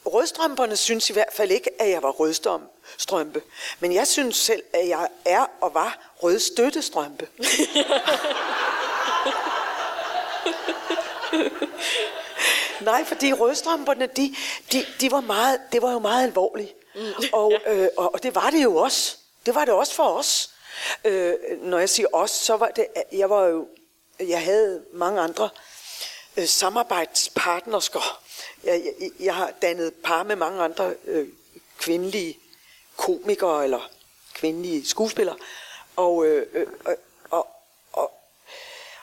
[0.06, 3.42] rødstrømperne synes i hvert fald ikke, at jeg var rødstrømpe.
[3.80, 7.28] Men jeg synes selv, at jeg er og var rødstøttestrømpe.
[12.80, 14.34] Nej, fordi rødstrømperne, de,
[14.72, 16.74] de, de var meget, det var jo meget alvorligt.
[16.94, 17.12] Mm.
[17.32, 19.16] Og, øh, og, og det var det jo også.
[19.48, 20.50] Det var det også for os.
[21.04, 23.68] Øh, når jeg siger os, så var det, jeg var jo,
[24.20, 25.48] jeg havde mange andre
[26.36, 28.22] øh, samarbejdspartnersker
[28.64, 31.28] jeg, jeg, jeg har dannet par med mange andre øh,
[31.78, 32.38] kvindelige
[32.96, 33.90] komikere eller
[34.34, 35.36] kvindelige skuespillere.
[35.96, 36.66] Og, øh, øh,
[37.30, 37.48] og,
[37.92, 38.12] og,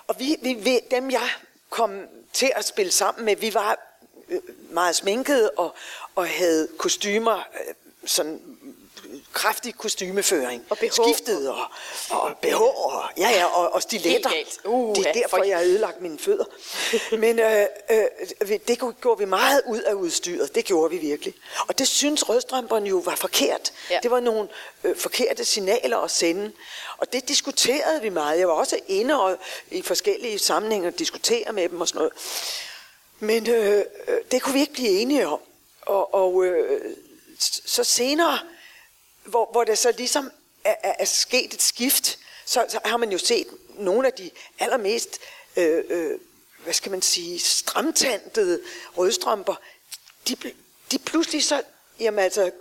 [0.08, 1.30] og vi, vi, vi, dem jeg
[1.70, 3.78] kom til at spille sammen med, vi var
[4.30, 5.76] øh, meget sminkede og,
[6.16, 7.74] og havde kostymer øh,
[8.06, 8.55] sådan
[9.36, 10.66] kraftig kostymeføring.
[10.70, 10.92] Og BH.
[10.92, 11.66] Skiftet og,
[12.10, 14.30] og BH og, ja, ja, og, og stiletter.
[14.64, 16.46] Uh, det er derfor, jeg har ødelagt mine fødder.
[17.24, 20.56] Men øh, øh, det gjorde vi meget ud af udstyret.
[20.56, 21.34] Det gjorde vi virkelig.
[21.68, 23.74] Og det synes rødstrømperne jo var forkert.
[23.90, 24.00] Ja.
[24.04, 24.50] Det var nogle
[24.84, 26.52] øh, forkerte signaler at sende.
[26.98, 28.40] Og det diskuterede vi meget.
[28.40, 29.38] Jeg var også inde og,
[29.72, 32.14] i forskellige sammenhænge og diskutere med dem og sådan noget.
[33.20, 35.40] Men øh, øh det kunne vi ikke blive enige om.
[35.82, 36.82] Og, og øh,
[37.66, 38.40] så senere
[39.26, 40.32] hvor, hvor der så ligesom
[40.64, 44.32] er, er, er sket et skift, så, så har man jo set nogle af de
[44.60, 45.20] allermest,
[45.56, 46.20] øh, øh,
[46.64, 48.62] hvad skal man sige, stramtantede
[48.98, 49.56] rødstrømper,
[50.28, 50.36] de,
[50.92, 51.62] de pludselig så,
[52.00, 52.52] jamen altså,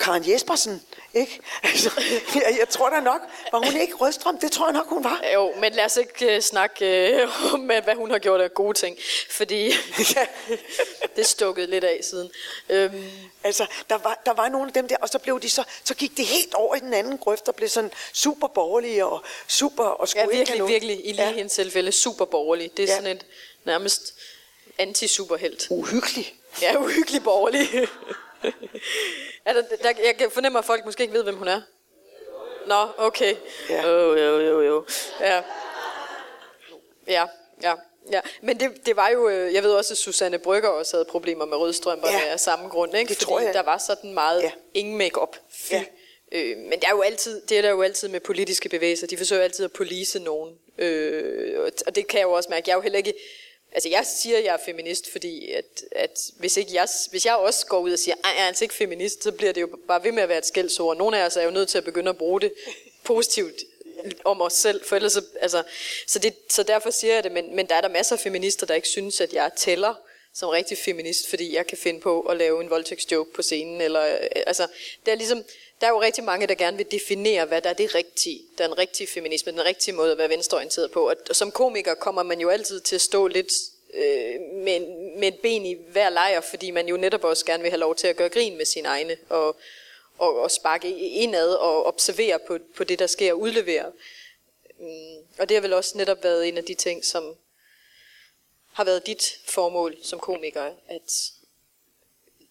[0.00, 0.82] Karen Jespersen,
[1.14, 1.40] ikke?
[1.62, 1.90] Altså,
[2.34, 3.20] jeg, jeg tror da nok,
[3.52, 4.38] var hun ikke rødstrøm?
[4.38, 5.20] Det tror jeg nok, hun var.
[5.34, 8.78] Jo, men lad os ikke uh, snakke uh, om, hvad hun har gjort af gode
[8.78, 8.96] ting,
[9.30, 9.72] fordi
[11.16, 12.30] det stukkede lidt af siden.
[12.70, 13.04] Um,
[13.44, 15.94] altså, der var, der var nogle af dem der, og så blev de så, så
[15.94, 19.84] gik det helt over i den anden grøft, og blev sådan super borgerlige og super
[19.84, 21.32] og Ja, virkelig, virkelig, i lige ja.
[21.32, 22.70] hendes tilfælde, super borgerlige.
[22.76, 22.94] Det er ja.
[22.94, 23.26] sådan et
[23.64, 24.14] nærmest
[24.78, 25.66] anti-superhelt.
[25.70, 26.34] Uhyggelig.
[26.62, 27.88] Ja, uhyggelig borgerlig.
[29.44, 31.60] Er der, der, jeg fornemmer, at folk måske ikke ved, hvem hun er.
[32.66, 33.34] Nå, okay.
[33.68, 33.86] Ja.
[33.86, 34.84] Jo, jo, jo, jo.
[35.20, 35.42] Ja.
[37.06, 37.26] Ja,
[37.62, 37.74] ja.
[38.12, 41.04] Ja, men det, det var jo, øh, jeg ved også, at Susanne Brygger også havde
[41.04, 42.32] problemer med rødstrømper ja.
[42.32, 43.08] af samme grund, ikke?
[43.08, 43.54] Det Fordi tror jeg.
[43.54, 44.50] der var sådan meget ja.
[44.74, 45.36] ingen make-up.
[45.70, 45.84] Ja.
[46.32, 49.06] Øh, men det er jo altid, det er der jo altid med politiske bevægelser.
[49.06, 50.58] De forsøger altid at police nogen.
[50.78, 52.64] Øh, og det kan jeg jo også mærke.
[52.66, 53.14] Jeg er jo heller ikke
[53.72, 57.36] Altså jeg siger, at jeg er feminist, fordi at, at hvis, ikke jeg, hvis jeg
[57.36, 59.78] også går ud og siger, at jeg er altså ikke feminist, så bliver det jo
[59.88, 60.96] bare ved med at være et skældsord.
[60.96, 62.52] Nogle af os er jo nødt til at begynde at bruge det
[63.04, 63.62] positivt
[64.24, 65.62] om os selv, for ellers så, altså,
[66.06, 68.66] så, det, så derfor siger jeg det, men, men der er der masser af feminister,
[68.66, 69.94] der ikke synes, at jeg tæller
[70.34, 73.80] som rigtig feminist, fordi jeg kan finde på at lave en voldtægtsjoke på scenen.
[73.80, 74.00] Eller,
[74.46, 74.66] altså,
[75.06, 75.44] det er ligesom,
[75.82, 78.78] der er jo rigtig mange, der gerne vil definere, hvad der er det rigtige, den
[78.78, 81.08] rigtige feminisme, den rigtige måde at være venstreorienteret på.
[81.08, 83.52] Og, som komiker kommer man jo altid til at stå lidt
[83.94, 84.80] øh, med,
[85.18, 87.94] med et ben i hver lejr, fordi man jo netop også gerne vil have lov
[87.94, 89.56] til at gøre grin med sine egne, og,
[90.18, 93.92] og, og sparke indad og observere på, på det, der sker og udlevere.
[94.78, 97.34] Mm, og det har vel også netop været en af de ting, som
[98.72, 101.30] har været dit formål som komiker, at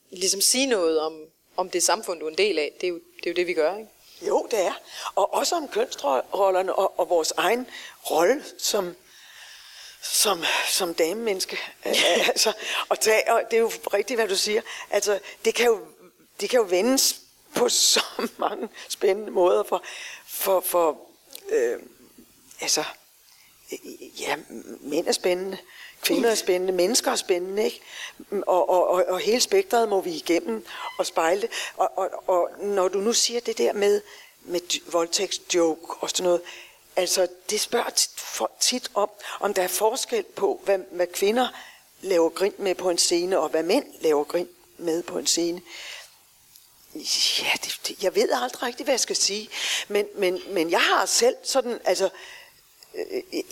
[0.10, 2.74] ligesom sige noget om, om det samfund, du er en del af.
[2.82, 3.90] Det er jo det, er jo det vi gør, ikke?
[4.28, 4.74] Jo, det er.
[5.16, 7.68] Og også om kønsrollerne og, og vores egen
[8.12, 8.96] rolle som,
[10.02, 11.58] som, som damemenneske.
[12.28, 12.54] altså,
[12.90, 14.62] og, tage, og det er jo rigtigt, hvad du siger.
[14.90, 15.80] Altså, det kan jo,
[16.40, 17.22] det kan jo vendes
[17.56, 18.04] på så
[18.38, 19.84] mange spændende måder for,
[20.26, 20.98] for, for
[21.50, 21.80] øh,
[22.62, 22.84] altså,
[24.20, 24.36] ja,
[24.80, 25.58] mænd er spændende,
[26.02, 27.82] kvinder er spændende, mennesker er spændende, ikke?
[28.30, 30.66] Mm, og, og, og, og hele spektret må vi igennem
[30.98, 31.50] og spejle det.
[31.78, 34.02] Og, og, og når du nu siger det der med,
[34.42, 36.42] med voldtægtsjoke og sådan noget,
[36.96, 38.12] altså det spørger tit,
[38.60, 39.10] tit om,
[39.40, 41.48] om der er forskel på, hvad, hvad kvinder
[42.02, 45.62] laver grin med på en scene, og hvad mænd laver grin med på en scene.
[47.40, 49.50] Ja, det, det, jeg ved aldrig rigtigt, hvad jeg skal sige.
[49.88, 52.10] Men, men, men jeg har selv sådan, altså,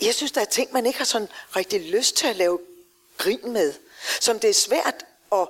[0.02, 2.58] jeg synes, der er ting, man ikke har sådan rigtig lyst til at lave
[3.18, 3.72] grin med.
[4.20, 5.48] Som det er svært at,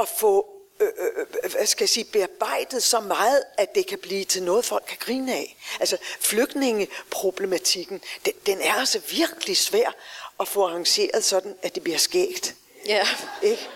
[0.00, 0.46] at få,
[0.80, 4.42] øh, øh, øh hvad skal jeg sige, bearbejdet så meget, at det kan blive til
[4.42, 5.56] noget, folk kan grine af.
[5.80, 9.94] Altså, flygtningeproblematikken, den, den er altså virkelig svær
[10.40, 12.54] at få arrangeret sådan, at det bliver skægt.
[12.86, 13.08] Ja.
[13.42, 13.68] Ikke?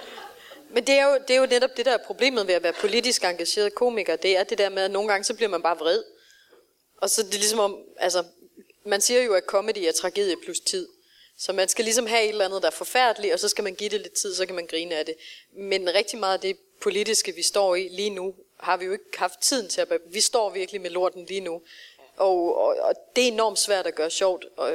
[0.70, 2.72] Men det er, jo, det er jo netop det, der er problemet ved at være
[2.72, 4.16] politisk engageret komiker.
[4.16, 6.02] Det er det der med, at nogle gange så bliver man bare vred.
[6.96, 8.24] Og så det er ligesom om, altså,
[8.86, 10.88] man siger jo, at comedy er tragedie plus tid.
[11.38, 13.74] Så man skal ligesom have et eller andet, der er forfærdeligt, og så skal man
[13.74, 15.14] give det lidt tid, så kan man grine af det.
[15.52, 19.04] Men rigtig meget af det politiske, vi står i lige nu, har vi jo ikke
[19.18, 19.88] haft tiden til at...
[20.06, 21.62] Vi står virkelig med lorten lige nu.
[22.16, 24.44] Og, og, og det er enormt svært at gøre sjovt.
[24.56, 24.72] Og,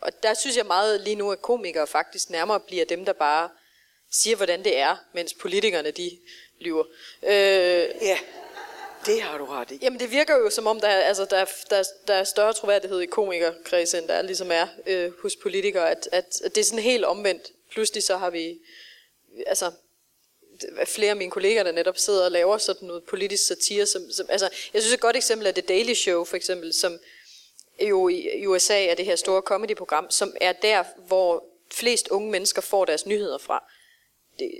[0.00, 3.48] og der synes jeg meget lige nu, at komikere faktisk nærmere bliver dem, der bare
[4.10, 6.18] siger, hvordan det er, mens politikerne de
[6.58, 6.84] lyver.
[7.22, 8.18] Øh, ja,
[9.06, 9.78] det har du ret i.
[9.82, 13.00] Jamen det virker jo som om, der er, altså, der, der, der er større troværdighed
[13.00, 16.84] i komikerkredsen, end der ligesom er øh, hos politikere, at, at, at det er sådan
[16.84, 17.52] helt omvendt.
[17.70, 18.58] Pludselig så har vi,
[19.46, 19.72] altså
[20.86, 23.86] flere af mine kolleger, der netop sidder og laver sådan noget politisk satire.
[23.86, 26.98] Som, som, altså, jeg synes et godt eksempel er The Daily Show, for eksempel, som
[27.80, 32.30] jo i, i USA er det her store comedy-program, som er der, hvor flest unge
[32.30, 33.64] mennesker får deres nyheder fra
[34.38, 34.50] det,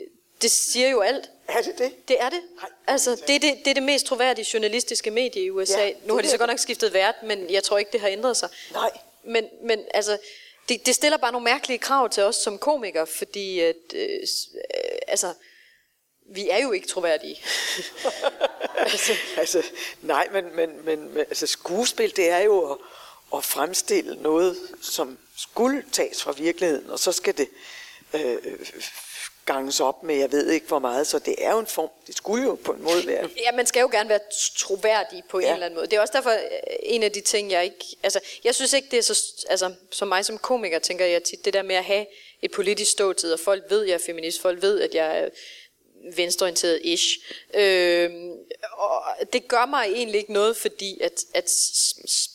[0.43, 1.31] det siger jo alt.
[1.49, 2.09] Er det det?
[2.09, 2.41] Det er det.
[2.87, 5.81] Altså, det, er det, det er det mest troværdige journalistiske medie i USA.
[5.81, 8.09] Ja, nu har de så godt nok skiftet vært, men jeg tror ikke, det har
[8.09, 8.49] ændret sig.
[8.73, 8.91] Nej.
[9.25, 10.19] Men, men altså,
[10.69, 14.21] det, det stiller bare nogle mærkelige krav til os som komikere, fordi at, øh,
[15.09, 15.35] altså,
[16.35, 17.41] vi er jo ikke troværdige.
[18.77, 19.13] altså.
[19.37, 19.63] altså,
[20.03, 22.79] nej, men, men, men, men altså, skuespil, det er jo at,
[23.37, 27.49] at fremstille noget, som skulle tages fra virkeligheden, og så skal det
[28.15, 28.39] øh,
[29.53, 32.17] ganges op med, jeg ved ikke hvor meget, så det er jo en form, det
[32.17, 33.29] skulle jo på en måde være.
[33.45, 34.21] Ja, man skal jo gerne være
[34.57, 35.47] troværdig på ja.
[35.47, 35.87] en eller anden måde.
[35.87, 36.39] Det er også derfor øh,
[36.83, 40.09] en af de ting, jeg ikke, altså, jeg synes ikke, det er så, altså, som
[40.09, 42.07] mig som komiker, tænker jeg tit, det der med at have
[42.43, 45.29] et politisk ståtid, og folk ved, jeg er feminist, folk ved, at jeg er
[46.17, 47.19] venstreorienteret ish.
[47.55, 48.11] Øh,
[48.73, 51.51] og det gør mig egentlig ikke noget, fordi at, at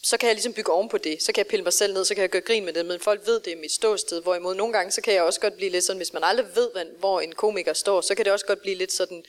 [0.03, 1.23] så kan jeg ligesom bygge oven på det.
[1.23, 2.99] Så kan jeg pille mig selv ned, så kan jeg gøre grin med det, men
[2.99, 4.21] folk ved, det er mit ståsted.
[4.21, 6.69] Hvorimod nogle gange, så kan jeg også godt blive lidt sådan, hvis man aldrig ved,
[6.99, 9.23] hvor en komiker står, så kan det også godt blive lidt sådan,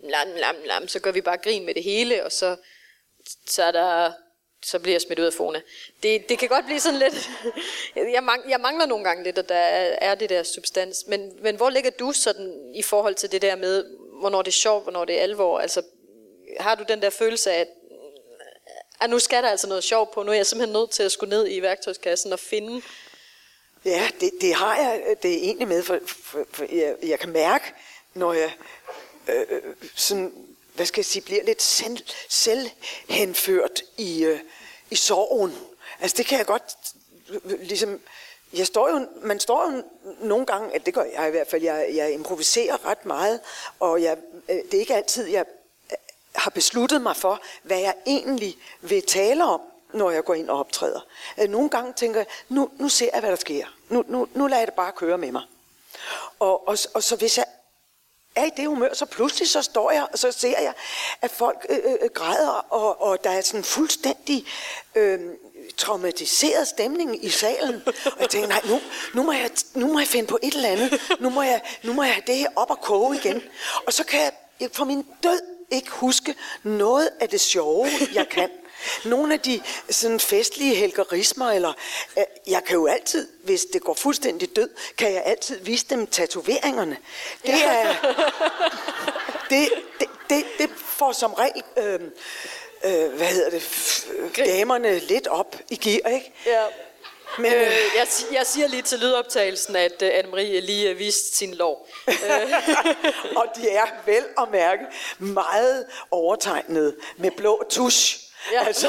[0.00, 2.56] lam, lam, lam, så gør vi bare grin med det hele, og så,
[3.46, 4.12] så er der
[4.64, 5.60] så bliver jeg smidt ud af Fona.
[6.02, 7.30] Det, det kan godt blive sådan lidt...
[8.14, 11.04] jeg, mang, jeg mangler nogle gange lidt, at der er, er det der substans.
[11.06, 13.84] Men, men hvor ligger du sådan i forhold til det der med,
[14.20, 15.58] hvornår det er sjovt, hvornår det er alvor?
[15.58, 15.82] Altså,
[16.60, 17.68] har du den der følelse af, at,
[19.00, 21.12] at nu skal der altså noget sjovt på, nu er jeg simpelthen nødt til at
[21.12, 22.82] skulle ned i værktøjskassen og finde...
[23.84, 27.30] Ja, det, det har jeg det er egentlig med, for, for, for jeg, jeg kan
[27.30, 27.64] mærke,
[28.14, 28.52] når jeg
[29.28, 29.62] øh, øh
[29.94, 34.40] sådan hvad skal jeg sige, bliver lidt selv, selvhenført i, øh,
[34.90, 35.58] i sorgen.
[36.00, 36.76] Altså det kan jeg godt,
[37.44, 38.00] ligesom,
[38.52, 39.82] jeg står jo, man står jo
[40.20, 43.40] nogle gange, at det gør jeg i hvert fald, jeg, jeg improviserer ret meget,
[43.80, 44.16] og jeg,
[44.48, 45.44] øh, det er ikke altid, jeg
[45.90, 45.96] øh,
[46.34, 49.60] har besluttet mig for, hvad jeg egentlig vil tale om,
[49.92, 51.00] når jeg går ind og optræder.
[51.40, 53.66] Øh, nogle gange tænker jeg, nu, nu ser jeg, hvad der sker.
[53.88, 55.42] Nu, nu, nu lader jeg det bare køre med mig.
[56.38, 57.44] Og, og, og så hvis jeg
[58.36, 60.72] er i det humør, så pludselig så står jeg, og så ser jeg,
[61.22, 64.46] at folk øh, øh, øh, græder, og, og der er sådan fuldstændig
[64.94, 65.20] øh,
[65.76, 67.82] traumatiseret stemning i salen.
[67.86, 68.80] Og jeg tænker, nej, nu,
[69.14, 71.00] nu, må jeg, nu må jeg finde på et eller andet.
[71.20, 73.42] Nu må jeg, nu må jeg have det her op og koge igen.
[73.86, 78.50] Og så kan jeg for min død ikke huske noget af det sjove, jeg kan.
[79.04, 81.72] Nogle af de sådan festlige helgerismer, eller
[82.18, 84.68] øh, jeg kan jo altid, hvis det går fuldstændig død,
[84.98, 86.96] kan jeg altid vise dem tatoveringerne.
[87.42, 87.94] Det er,
[89.50, 89.68] det,
[90.00, 92.00] det, det, det får som regel, øh,
[92.84, 93.66] øh, hvad hedder det,
[94.36, 96.32] damerne lidt op i gear, ikke?
[96.46, 96.64] Ja.
[97.38, 97.66] Men, Øh, øh,
[97.96, 101.88] jeg, jeg siger lige til lydoptagelsen, at uh, Anne-Marie lige uh, viste sin lov.
[103.40, 104.84] og de er vel at mærke
[105.18, 108.23] meget overtegnet med blå tusch.
[108.52, 108.60] Ja.
[108.60, 108.66] Ja.
[108.66, 108.88] Altså,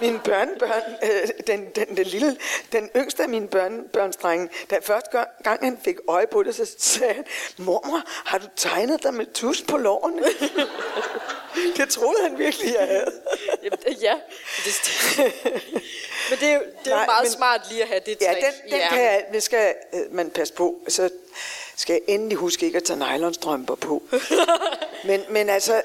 [0.00, 2.36] mine børnebørn, øh, den, den, den, lille,
[2.72, 6.74] den yngste af mine børnebørnsdrenge, da første gang, gang han fik øje på det, så
[6.78, 7.24] sagde han,
[7.58, 10.22] mormor, har du tegnet dig med tusch på lårene?
[11.76, 13.12] det troede han virkelig, jeg havde.
[13.62, 14.14] Jamen, ja.
[14.64, 14.80] Det,
[16.30, 18.16] men det er jo, det er jo Nej, meget men- smart lige at have det
[18.20, 20.78] Ja, trick den, den kan jeg, det skal øh, man passe på.
[20.88, 21.10] Så
[21.76, 24.02] skal jeg endelig huske ikke at tage nylonstrømper på.
[25.08, 25.82] men, men altså,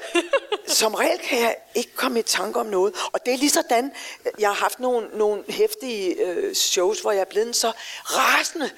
[0.66, 2.94] som regel kan jeg ikke komme i tanke om noget.
[3.12, 3.92] Og det er lige sådan,
[4.38, 7.72] jeg har haft nogle, nogle hæftige øh, shows, hvor jeg er blevet så
[8.04, 8.70] rasende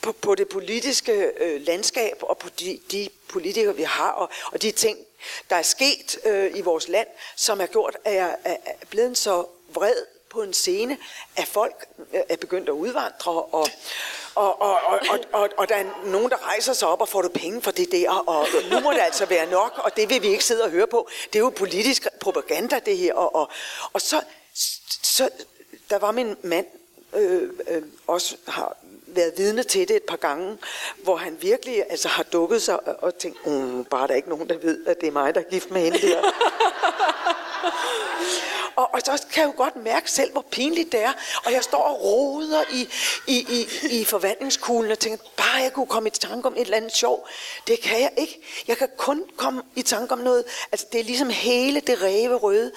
[0.00, 4.62] på, på det politiske øh, landskab og på de, de politikere, vi har, og, og
[4.62, 4.98] de ting,
[5.50, 9.18] der er sket øh, i vores land, som har gjort, at jeg er, er blevet
[9.18, 10.98] så vred på en scene,
[11.36, 13.68] at folk øh, er begyndt at udvandre, og,
[14.34, 17.22] og, og, og, og, og, og der er nogen, der rejser sig op og får
[17.22, 20.22] du penge for det der, og nu må det altså være nok, og det vil
[20.22, 21.08] vi ikke sidde og høre på.
[21.32, 23.14] Det er jo politisk propaganda, det her.
[23.14, 23.50] Og, og,
[23.92, 24.20] og så,
[25.02, 25.30] så,
[25.90, 26.66] der var min mand,
[27.16, 30.58] øh, øh, også har været vidne til det et par gange,
[31.02, 34.28] hvor han virkelig altså, har dukket sig og, og tænkt, mm, bare der er ikke
[34.28, 36.22] nogen, der ved, at det er mig, der er gift med hende der.
[38.78, 41.12] Og, og så kan jeg jo godt mærke selv, hvor pinligt det er.
[41.44, 42.88] Og jeg står og roder i,
[43.26, 43.66] i, i,
[44.00, 47.28] i forvandlingskuglen og tænker, bare jeg kunne komme i tanke om et eller andet sjov.
[47.66, 48.40] Det kan jeg ikke.
[48.68, 50.44] Jeg kan kun komme i tanke om noget.
[50.72, 52.72] Altså det er ligesom hele det ræve røde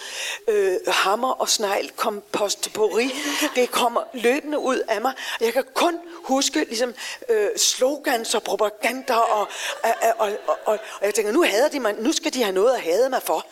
[0.47, 3.11] øh, hammer og snegl kompostpori.
[3.55, 5.13] Det kommer løbende ud af mig.
[5.39, 6.93] Og jeg kan kun huske ligesom
[7.29, 9.47] øh, slogans og propaganda og,
[9.83, 11.95] og, og, og, og, og jeg tænker, nu hader de mig.
[11.99, 13.45] Nu skal de have noget at hade mig for.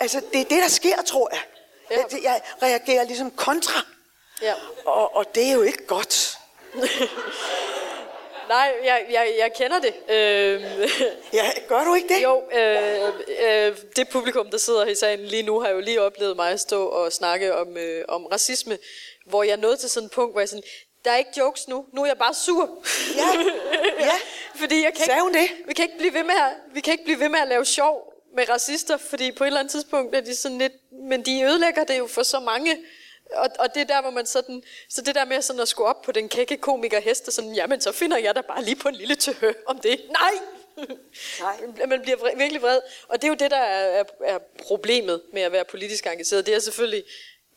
[0.00, 1.40] Altså det er det, der sker, tror jeg.
[1.90, 1.96] Ja.
[1.96, 3.80] Jeg, jeg reagerer ligesom kontra.
[4.42, 4.54] Ja.
[4.84, 6.38] Og, og det er jo ikke godt.
[8.48, 9.94] Nej, jeg, jeg, jeg kender det.
[10.08, 10.62] Øh,
[11.38, 12.22] Ja, gør du ikke det?
[12.22, 13.08] jo, øh,
[13.68, 16.60] øh, det publikum, der sidder her i salen lige nu, har jo lige oplevet mig
[16.60, 18.78] stå og snakke om, øh, om racisme,
[19.26, 20.62] hvor jeg nåede til sådan et punkt, hvor jeg sådan,
[21.04, 22.68] der er ikke jokes nu, nu er jeg bare sur.
[23.16, 23.28] Ja,
[24.06, 24.14] ja.
[24.54, 25.68] fordi jeg kan Sagde hun ikke, det?
[25.68, 27.64] Vi kan, ikke blive ved med at, vi kan ikke blive ved med at lave
[27.64, 28.07] sjov
[28.38, 31.84] med racister, fordi på et eller andet tidspunkt er de sådan lidt, men de ødelægger
[31.84, 32.76] det jo for så mange,
[33.34, 35.88] og, og det er der, hvor man sådan, så det der med sådan at skulle
[35.88, 38.88] op på den kække komiker heste, sådan, jamen så finder jeg da bare lige på
[38.88, 40.00] en lille tøhø om det.
[40.10, 40.34] Nej!
[41.40, 41.56] Nej.
[41.92, 42.80] Man bliver vred, virkelig vred.
[43.08, 46.46] Og det er jo det, der er, er, er problemet med at være politisk engageret.
[46.46, 47.04] Det er selvfølgelig,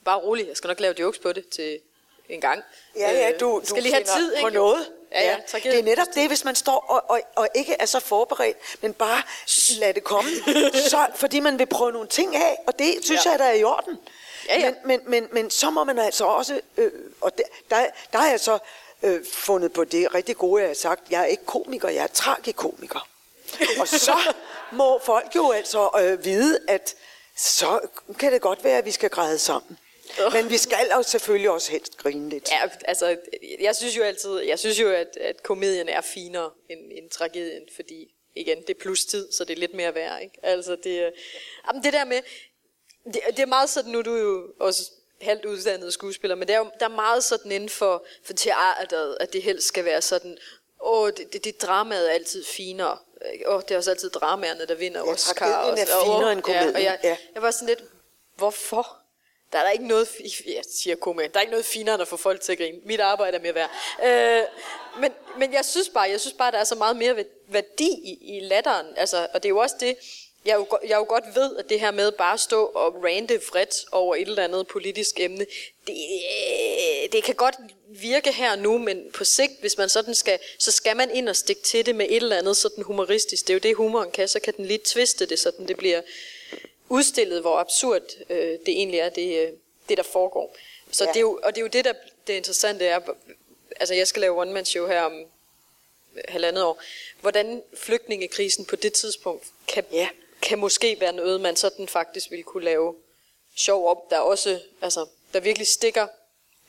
[0.06, 1.80] bare rolig, jeg skal nok lave jokes på det til
[2.32, 2.64] en gang.
[2.96, 4.58] Ja, ja, Øh, du, du skal lige have tid, på ikke?
[4.60, 4.90] noget.
[5.12, 5.72] Ja, ja, tragedie.
[5.72, 8.94] det er netop det, hvis man står og, og, og ikke er så forberedt, men
[8.94, 9.22] bare
[9.80, 10.30] lad det komme,
[10.90, 13.30] så, fordi man vil prøve nogle ting af, og det synes Ja.
[13.32, 13.98] jeg, der er i orden.
[14.48, 14.66] Ja, ja.
[14.66, 16.92] Men, men, men, men så må man altså også, øh,
[17.22, 18.58] og der, der, der har jeg så
[19.04, 22.08] øh, fundet på det rigtig gode, jeg har sagt, jeg er ikke komiker, jeg er
[22.08, 23.08] tragikomiker.
[23.80, 24.34] og så
[24.72, 26.96] må folk jo altså øh, vide, at
[27.38, 27.80] så
[28.20, 29.78] kan det godt være, at vi skal græde sammen.
[30.34, 32.50] Men vi skal jo selvfølgelig også helst grine lidt.
[32.52, 33.18] Ja, altså,
[33.60, 37.64] jeg synes jo altid, jeg synes jo, at, at komedien er finere end, end tragedien,
[37.76, 40.40] fordi igen, det er plus tid, så det er lidt mere værd, ikke?
[40.44, 41.12] Altså, det, øh,
[41.68, 42.22] jamen, det der med,
[43.06, 46.54] det, det er meget sådan, nu er du jo også halvt uddannet skuespiller, men det
[46.54, 50.02] er jo, der er meget sådan inden for, for teateret, at det helst skal være
[50.02, 50.38] sådan,
[50.84, 52.98] åh, det, det, det dramaet er altid finere.
[53.48, 55.34] Åh, det er også altid dramaerne, der vinder Ja, Oscar.
[55.52, 57.18] tragedien er og- finere åh, end komedien, Ja, og jeg, ja.
[57.34, 57.84] jeg var sådan lidt,
[58.36, 58.98] hvorfor?
[59.52, 60.10] Der er der ikke noget,
[60.46, 62.78] jeg siger komik, der er ikke noget finere end at få folk til at grine.
[62.86, 63.72] Mit arbejde er mere værd.
[64.06, 64.44] Øh,
[65.02, 68.38] men, men jeg synes bare, jeg synes bare, der er så meget mere værdi i,
[68.38, 68.88] i latteren.
[68.98, 69.96] Altså, og det er jo også det,
[70.46, 73.42] jeg jo, jeg jo godt ved, at det her med bare at stå og rante
[73.52, 75.46] vredt over et eller andet politisk emne,
[75.88, 77.56] det, øh, det kan godt
[77.88, 81.36] virke her nu, men på sigt, hvis man sådan skal, så skal man ind og
[81.36, 83.48] stikke til det med et eller andet sådan humoristisk.
[83.48, 86.02] Det er jo det, humoren kan, så kan den lige tviste det, sådan det bliver
[86.92, 89.52] udstillet, hvor absurd øh, det egentlig er, det, øh,
[89.90, 90.56] det der foregår.
[90.92, 91.10] Så Ja.
[91.10, 91.94] det er jo, og det er jo det, der
[92.28, 93.00] det interessante er,
[93.80, 95.26] altså jeg skal lave one-man-show her om
[96.28, 96.82] halvandet år.
[97.22, 100.10] Hvordan flygtningekrisen på det tidspunkt kan, Ja.
[100.42, 102.96] kan måske være noget, man sådan faktisk ville kunne lave
[103.56, 106.08] sjov op, der også, altså, der virkelig stikker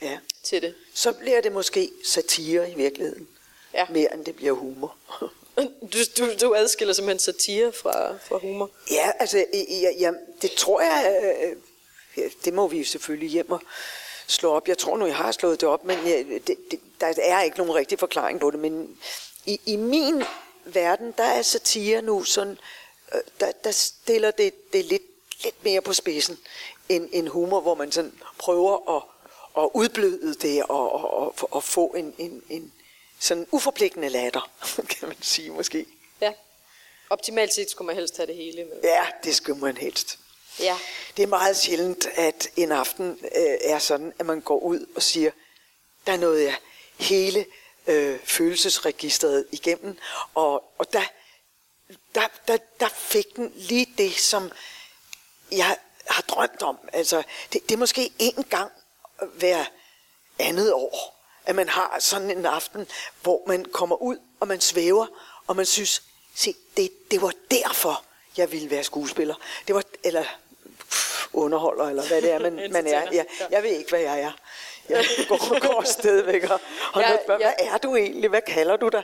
[0.03, 0.19] Ja.
[0.43, 0.75] til det.
[0.95, 3.29] Så bliver det måske satire i virkeligheden.
[3.75, 3.87] Ja.
[3.91, 4.97] Mere end det bliver humor.
[5.57, 8.71] Du, du, du adskiller simpelthen satire fra, fra humor.
[8.91, 9.45] Ja, altså,
[9.83, 11.57] ja, ja, det tror jeg, øh,
[12.17, 13.61] ja, det må vi jo selvfølgelig hjem og
[14.27, 14.69] slå op.
[14.69, 17.59] Jeg tror nu, jeg har slået det op, men ja, det, det, der er ikke
[17.59, 18.61] nogen rigtig forklaring på det.
[18.61, 18.99] Men
[19.47, 20.25] i, i min
[20.65, 22.59] verden, der er satire nu sådan,
[23.15, 25.03] øh, der, der stiller det, det lidt,
[25.45, 26.39] lidt mere på spidsen
[26.89, 29.03] end, end humor, hvor man sådan prøver at,
[29.65, 32.73] at udbløde det og, og, og, og få en, en, en
[33.23, 34.51] sådan uforpligtende latter,
[34.99, 35.87] kan man sige måske.
[36.21, 36.33] Ja.
[37.11, 38.81] Optimalt set skulle man helst have det hele med.
[38.83, 40.19] Ja, det skal man helst.
[40.61, 40.79] Ja.
[41.17, 45.03] Det er meget sjældent, at en aften øh, er sådan, at man går ud og
[45.03, 45.31] siger,
[46.07, 46.57] der nåede jeg
[46.99, 47.47] hele
[47.87, 49.99] øh, følelsesregistret igennem,
[50.35, 51.05] og, og der,
[52.15, 54.53] der, der, der fik den lige det, som
[55.53, 56.79] jeg har drømt om.
[56.93, 58.73] Altså, det, det er måske en gang
[59.35, 59.65] hver
[60.39, 62.87] andet år, at man har sådan en aften,
[63.23, 65.07] hvor man kommer ud, og man svæver,
[65.47, 66.03] og man synes,
[66.35, 68.05] se, det, det var derfor,
[68.37, 69.35] jeg ville være skuespiller.
[69.67, 70.25] Det var, eller
[70.91, 73.03] pff, underholder, eller hvad det er, man, man er.
[73.13, 74.33] Jeg, jeg ved ikke, hvad jeg er.
[74.89, 76.61] Jeg går, går stadigvæk og,
[76.93, 77.53] og Ja, ja, spørger, ja.
[77.59, 78.31] hvad er du egentlig?
[78.31, 79.03] Hvad kalder du dig?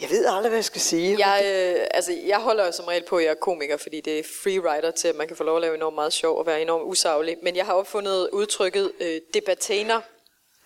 [0.00, 1.28] Jeg ved aldrig, hvad jeg skal sige.
[1.28, 4.18] Jeg, øh, altså, jeg holder jo som regel på, at jeg er komiker, fordi det
[4.18, 6.62] er freerider til, at man kan få lov at lave enormt meget sjov og være
[6.62, 7.36] enormt usaglig.
[7.42, 10.00] Men jeg har opfundet udtrykket øh, debataner.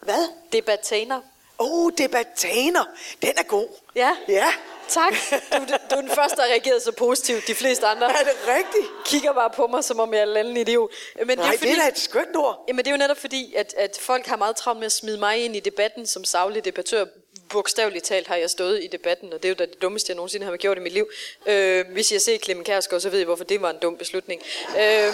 [0.03, 0.29] Hvad?
[0.53, 1.21] Debataner.
[1.59, 2.85] Åh, oh, debataner.
[3.23, 3.69] Den er god.
[3.95, 4.17] Ja.
[4.29, 4.53] Ja.
[4.89, 5.13] Tak.
[5.53, 5.59] Du,
[5.91, 7.47] du, er den første, der har reageret så positivt.
[7.47, 8.87] De fleste andre Er det rigtigt?
[9.05, 10.91] kigger bare på mig, som om jeg er en anden idiot.
[11.27, 12.65] Men Nej, det er da et skønt ord.
[12.69, 15.19] Jamen det er jo netop fordi, at, at folk har meget travlt med at smide
[15.19, 17.05] mig ind i debatten som savlig debattør.
[17.49, 20.17] Bogstaveligt talt har jeg stået i debatten, og det er jo da det dummeste, jeg
[20.17, 21.09] nogensinde har gjort i mit liv.
[21.47, 24.43] Øh, hvis jeg ser Clemen Kærsgaard, så ved jeg, hvorfor det var en dum beslutning.
[24.81, 25.13] Øh,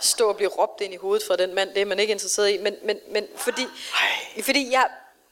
[0.00, 2.50] stå og blive råbt ind i hovedet fra den mand, det er man ikke interesseret
[2.50, 2.58] i.
[2.58, 4.42] Men, men, men fordi, Ej.
[4.42, 4.88] fordi jeg,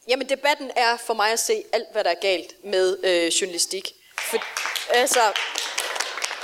[0.08, 3.92] jamen debatten er for mig at se alt, hvad der er galt med øh, journalistik.
[4.30, 4.38] For,
[4.90, 5.20] altså,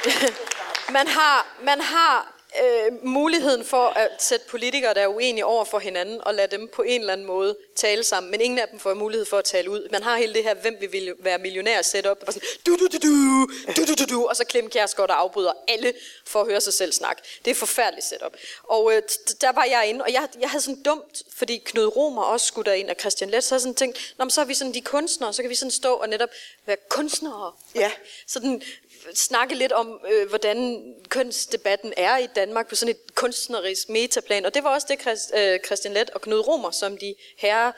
[0.96, 5.78] man har, man har øh, muligheden for at sætte politikere, der er uenige over for
[5.78, 8.78] hinanden, og lade dem på en eller anden måde tale sammen, men ingen af dem
[8.78, 9.88] får mulighed for at tale ud.
[9.92, 12.76] Man har hele det her, hvem vi vil være millionær set op, og sådan, du,
[12.76, 13.46] du, du, du,
[13.76, 15.92] du, du, du, du, og så Clem Kjærsgaard, der afbryder alle
[16.26, 17.22] for at høre sig selv snakke.
[17.44, 18.36] Det er forfærdeligt setup.
[18.62, 19.02] Og øh,
[19.40, 22.70] der var jeg inde, og jeg, jeg havde sådan dumt, fordi Knud Romer også skulle
[22.70, 24.80] derind, og Christian Let, så havde sådan tænkt, Nå, men så er vi sådan de
[24.80, 26.28] kunstnere, så kan vi sådan stå og netop
[26.66, 27.52] være kunstnere.
[27.74, 27.90] Ja.
[28.26, 28.62] Sådan
[29.14, 34.44] snakke lidt om, øh, hvordan kønsdebatten er i Danmark på sådan et kunstnerisk metaplan.
[34.44, 37.72] Og det var også det, Christ, øh, Christian Let og Knud Romer, som de herre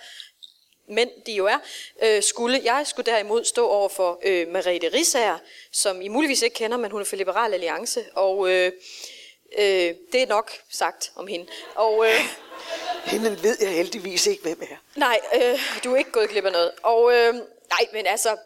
[0.88, 1.58] mænd, de jo er,
[2.02, 2.60] øh, skulle.
[2.64, 5.38] Jeg skulle derimod stå over for øh, Merete Risager,
[5.72, 8.04] som I muligvis ikke kender, men hun er for Liberal Alliance.
[8.14, 8.72] Og øh,
[9.58, 11.46] øh, det er nok sagt om hende.
[11.74, 12.06] Og...
[12.06, 12.20] Øh,
[13.04, 14.76] Hende ved jeg heldigvis ikke, hvem er.
[14.96, 16.70] Nej, øh, du er ikke gået glip af noget.
[16.82, 18.36] Og øh, nej, men altså,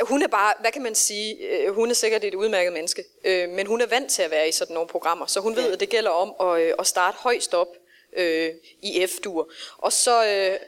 [0.00, 3.48] hun er bare, hvad kan man sige, øh, hun er sikkert et udmærket menneske, øh,
[3.48, 5.80] men hun er vant til at være i sådan nogle programmer, så hun ved, at
[5.80, 7.68] det gælder om at, øh, at starte højst op
[8.16, 8.50] øh,
[8.82, 9.50] i F-dur.
[9.78, 10.58] Og så, øh,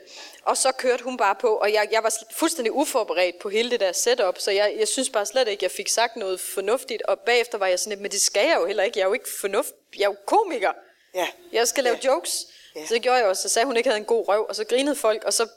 [0.42, 3.80] og så kørte hun bare på, og jeg, jeg var fuldstændig uforberedt på hele det
[3.80, 7.18] der setup, så jeg, jeg synes bare slet ikke, jeg fik sagt noget fornuftigt, og
[7.20, 9.14] bagefter var jeg sådan lidt, men det skal jeg jo heller ikke, jeg er jo
[9.14, 10.72] ikke fornuft, jeg er jo komiker.
[11.14, 11.28] Ja.
[11.52, 12.08] Jeg skal lave Ja.
[12.12, 12.46] jokes.
[12.76, 12.86] Ja.
[12.86, 13.42] Så det gjorde jeg også.
[13.42, 15.48] Så sagde hun ikke havde en god røv, og så grinede folk, og så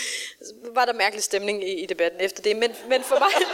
[0.78, 2.56] var der mærkelig stemning i, i debatten efter det.
[2.56, 3.28] Men, men for mig...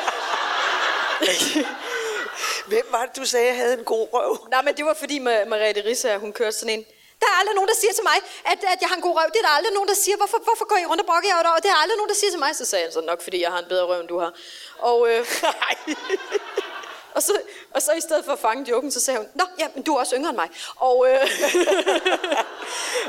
[2.71, 4.47] Hvem var det, du sagde, havde en god røv?
[4.51, 6.85] Nej, men det var fordi Ma- Mariette Risse, hun kørte sådan en...
[7.21, 8.19] Der er aldrig nogen, der siger til mig,
[8.53, 9.27] at, at jeg har en god røv.
[9.33, 10.17] Det er der aldrig nogen, der siger.
[10.17, 11.53] Hvorfor, hvorfor går I rundt og brokker jer over det?
[11.57, 12.57] Og det er aldrig nogen, der siger til mig.
[12.57, 14.33] Så sagde jeg så nok, fordi jeg har en bedre røv, end du har.
[14.79, 15.27] Og, øh,
[17.15, 17.33] og, så,
[17.71, 19.95] og så i stedet for at fange joken, så sagde hun, Nå, ja, men du
[19.95, 20.49] er også yngre end mig.
[20.77, 21.21] Og, øh,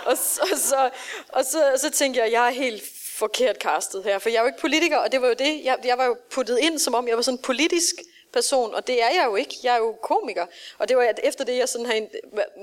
[0.10, 0.89] og, så, og, så,
[1.30, 2.84] og, så, og så tænkte jeg, jeg er helt
[3.16, 5.78] forkert castet her, for jeg er jo ikke politiker, og det var jo det, jeg,
[5.84, 7.95] jeg var jo puttet ind, som om jeg var sådan en politisk
[8.34, 9.56] person, og det er jeg jo ikke.
[9.64, 10.45] Jeg er jo komiker.
[10.78, 12.08] Og det var at efter det, jeg sådan har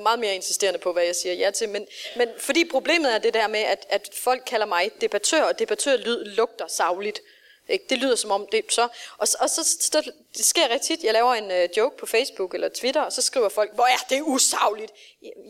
[0.03, 1.68] meget mere insisterende på, hvad jeg siger ja til.
[1.68, 1.86] Men,
[2.16, 5.97] men fordi problemet er det der med, at, at folk kalder mig debattør, og debattør
[5.97, 7.20] lyd, lugter savligt.
[7.68, 7.84] Ikke?
[7.90, 8.88] Det lyder som om det så.
[9.18, 11.04] Og, så- og så, så det sker rigtig tit.
[11.04, 14.04] Jeg laver en uh, joke på Facebook eller Twitter, og så skriver folk, hvor er
[14.10, 14.92] det usagligt.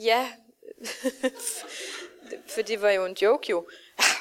[0.02, 0.28] Ja,
[2.54, 3.66] for det var jo en joke jo.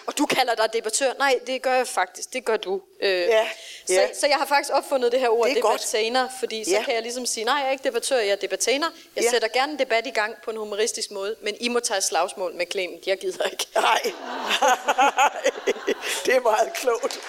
[0.07, 1.13] Og du kalder dig debattør.
[1.19, 2.33] Nej, det gør jeg faktisk.
[2.33, 2.81] Det gør du.
[3.01, 3.49] Øh, Ja,
[3.87, 4.13] så, ja.
[4.13, 5.73] så jeg har faktisk opfundet det her ord, Det er godt.
[5.73, 6.83] debattaner, fordi så Ja.
[6.83, 8.87] kan jeg ligesom sige, nej, jeg er ikke debattør, jeg er debattaner.
[9.15, 9.29] Jeg Ja.
[9.29, 12.53] sætter gerne en debat i gang på en humoristisk måde, men I må tage slagsmål
[12.55, 13.07] med Clement.
[13.07, 13.67] Jeg gider ikke.
[13.75, 14.01] Nej.
[16.25, 17.19] det er meget klogt.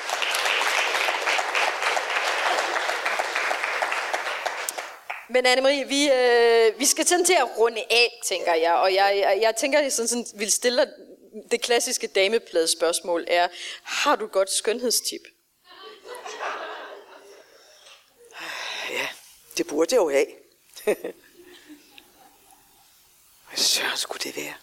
[5.31, 8.74] Men Anne-Marie, vi, øh, vi skal sådan til at runde af, tænker jeg.
[8.74, 10.93] Og jeg, jeg, jeg tænker, at jeg sådan, sådan, vil stille dig
[11.51, 13.49] det klassiske damepladespørgsmål er,
[13.83, 15.20] har du godt skønhedstip?
[18.35, 19.09] Ah, ja,
[19.57, 20.26] det burde jeg jo have.
[23.49, 24.55] Hvad søren skulle det være?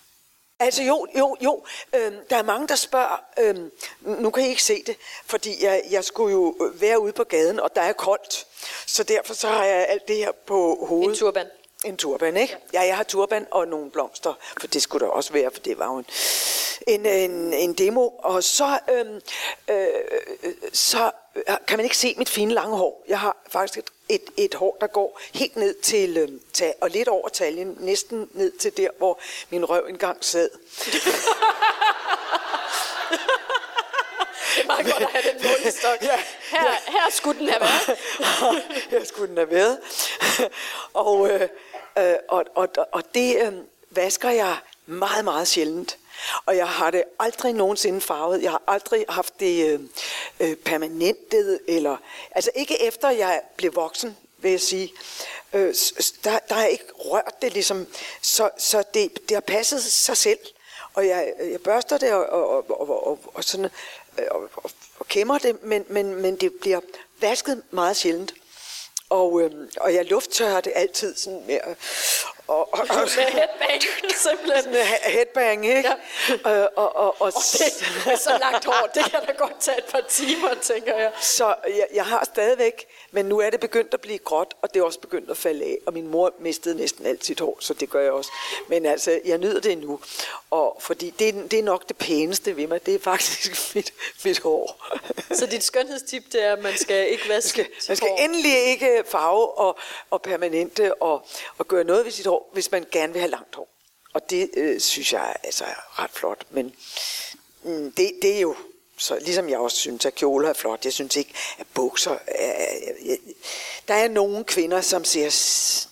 [0.59, 1.63] Altså jo, jo, jo.
[1.95, 5.83] Øhm, der er mange, der spørger, øhm, nu kan I ikke se det, fordi jeg,
[5.91, 8.47] jeg skulle jo være ude på gaden, og der er koldt.
[8.85, 11.09] Så derfor så har jeg alt det her på hovedet.
[11.09, 11.47] En turban.
[11.85, 12.57] En turban, ikke?
[12.73, 12.81] Ja.
[12.81, 15.79] ja, jeg har turban og nogle blomster, for det skulle der også være, for det
[15.79, 16.05] var jo en,
[16.87, 18.09] en, en, en demo.
[18.19, 19.21] Og så, øhm,
[19.69, 19.87] øh,
[20.73, 21.11] så
[21.67, 23.03] kan man ikke se mit fine lange hår.
[23.07, 26.89] Jeg har faktisk et, et, et hår, der går helt ned til, øhm, til, og
[26.89, 29.19] lidt over taljen, næsten ned til der, hvor
[29.49, 30.49] min røv engang sad.
[34.55, 36.01] Det er meget godt at have den målestok.
[36.01, 36.19] ja,
[36.51, 36.77] her, ja.
[36.87, 37.99] her skulle den have været.
[38.91, 39.79] her skulle den have været.
[40.93, 41.49] og, øh,
[41.97, 43.53] øh, og, og, og det øh,
[43.89, 45.97] vasker jeg meget, meget sjældent.
[46.45, 48.43] Og jeg har det aldrig nogensinde farvet.
[48.43, 49.79] Jeg har aldrig haft det øh,
[50.39, 51.59] øh permanentet.
[51.67, 51.97] Eller,
[52.31, 54.93] altså ikke efter jeg blev voksen, vil jeg sige.
[55.53, 55.75] Øh,
[56.23, 57.87] der, der har jeg ikke rørt det ligesom.
[58.21, 60.39] Så, så det, det har passet sig selv.
[60.93, 63.69] Og jeg, jeg børster det og, og, og, og, og, sådan,
[64.17, 66.79] øh, og, og, og kæmmer det, men, men, men det bliver
[67.21, 68.33] vasket meget sjældent.
[69.09, 71.59] Og, øh, og jeg lufttørrer det altid sådan med,
[72.47, 73.81] og, og, og, med headbang,
[74.15, 74.71] simpelthen.
[74.71, 75.89] Med headbang, ikke?
[76.45, 76.61] Ja.
[76.61, 79.77] Øh, og, og, og, og det er så langt hår, det kan da godt tage
[79.77, 81.11] et par timer, tænker jeg.
[81.21, 84.79] Så jeg, jeg har stadigvæk, men nu er det begyndt at blive gråt, og det
[84.79, 85.77] er også begyndt at falde af.
[85.85, 88.31] Og min mor mistede næsten alt sit hår, så det gør jeg også.
[88.69, 89.99] Men altså, jeg nyder det nu.
[90.51, 93.93] Og fordi det, det er nok det pæneste ved mig, det er faktisk mit,
[94.25, 94.87] mit hår.
[95.31, 98.67] Så dit skønhedstip, det er, at man skal ikke vaske man skal, man skal endelig
[98.67, 99.77] ikke farve og,
[100.11, 101.27] og permanente og,
[101.57, 103.69] og gøre noget ved sit hår hår, hvis man gerne vil have langt hår.
[104.13, 106.45] Og det øh, synes jeg altså er ret flot.
[106.49, 106.75] Men
[107.63, 108.55] mm, det, det er jo,
[108.97, 110.85] så ligesom jeg også synes, at kjoler er flot.
[110.85, 112.79] Jeg synes ikke, at bukser er...
[113.05, 113.17] Jeg,
[113.87, 115.29] der er nogle kvinder, som ser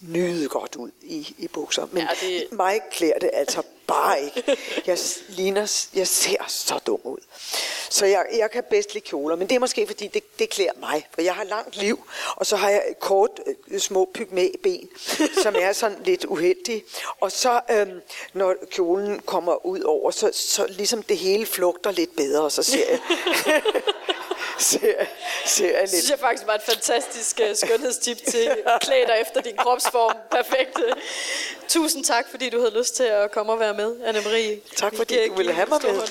[0.01, 1.87] nyde godt ud i, i bukser.
[1.91, 2.51] Men ja, det...
[2.51, 3.61] mig klæder det altså
[3.93, 4.57] bare ikke.
[4.87, 7.17] Jeg, ligner, jeg ser så dum ud.
[7.89, 10.71] Så jeg, jeg kan bedst lide kjoler, men det er måske fordi, det, det klæder
[10.79, 11.07] mig.
[11.13, 14.89] For jeg har langt liv, og så har jeg kort, øh, små pygmæben,
[15.43, 16.83] som er sådan lidt uheldige.
[17.19, 18.01] Og så, øhm,
[18.33, 22.89] når kjolen kommer ud over, så, så ligesom det hele flugter lidt bedre, så ser
[22.89, 22.99] jeg...
[24.57, 25.05] ser,
[25.45, 25.89] ser lidt.
[25.89, 30.15] synes jeg faktisk var et fantastisk uh, skønhedstip til klæde dig efter din kropsform.
[30.31, 30.79] Perfekt.
[31.67, 34.75] Tusind tak, fordi du havde lyst til at komme og være med, Anne-Marie.
[34.75, 36.01] Tak, fordi du ville have mig med.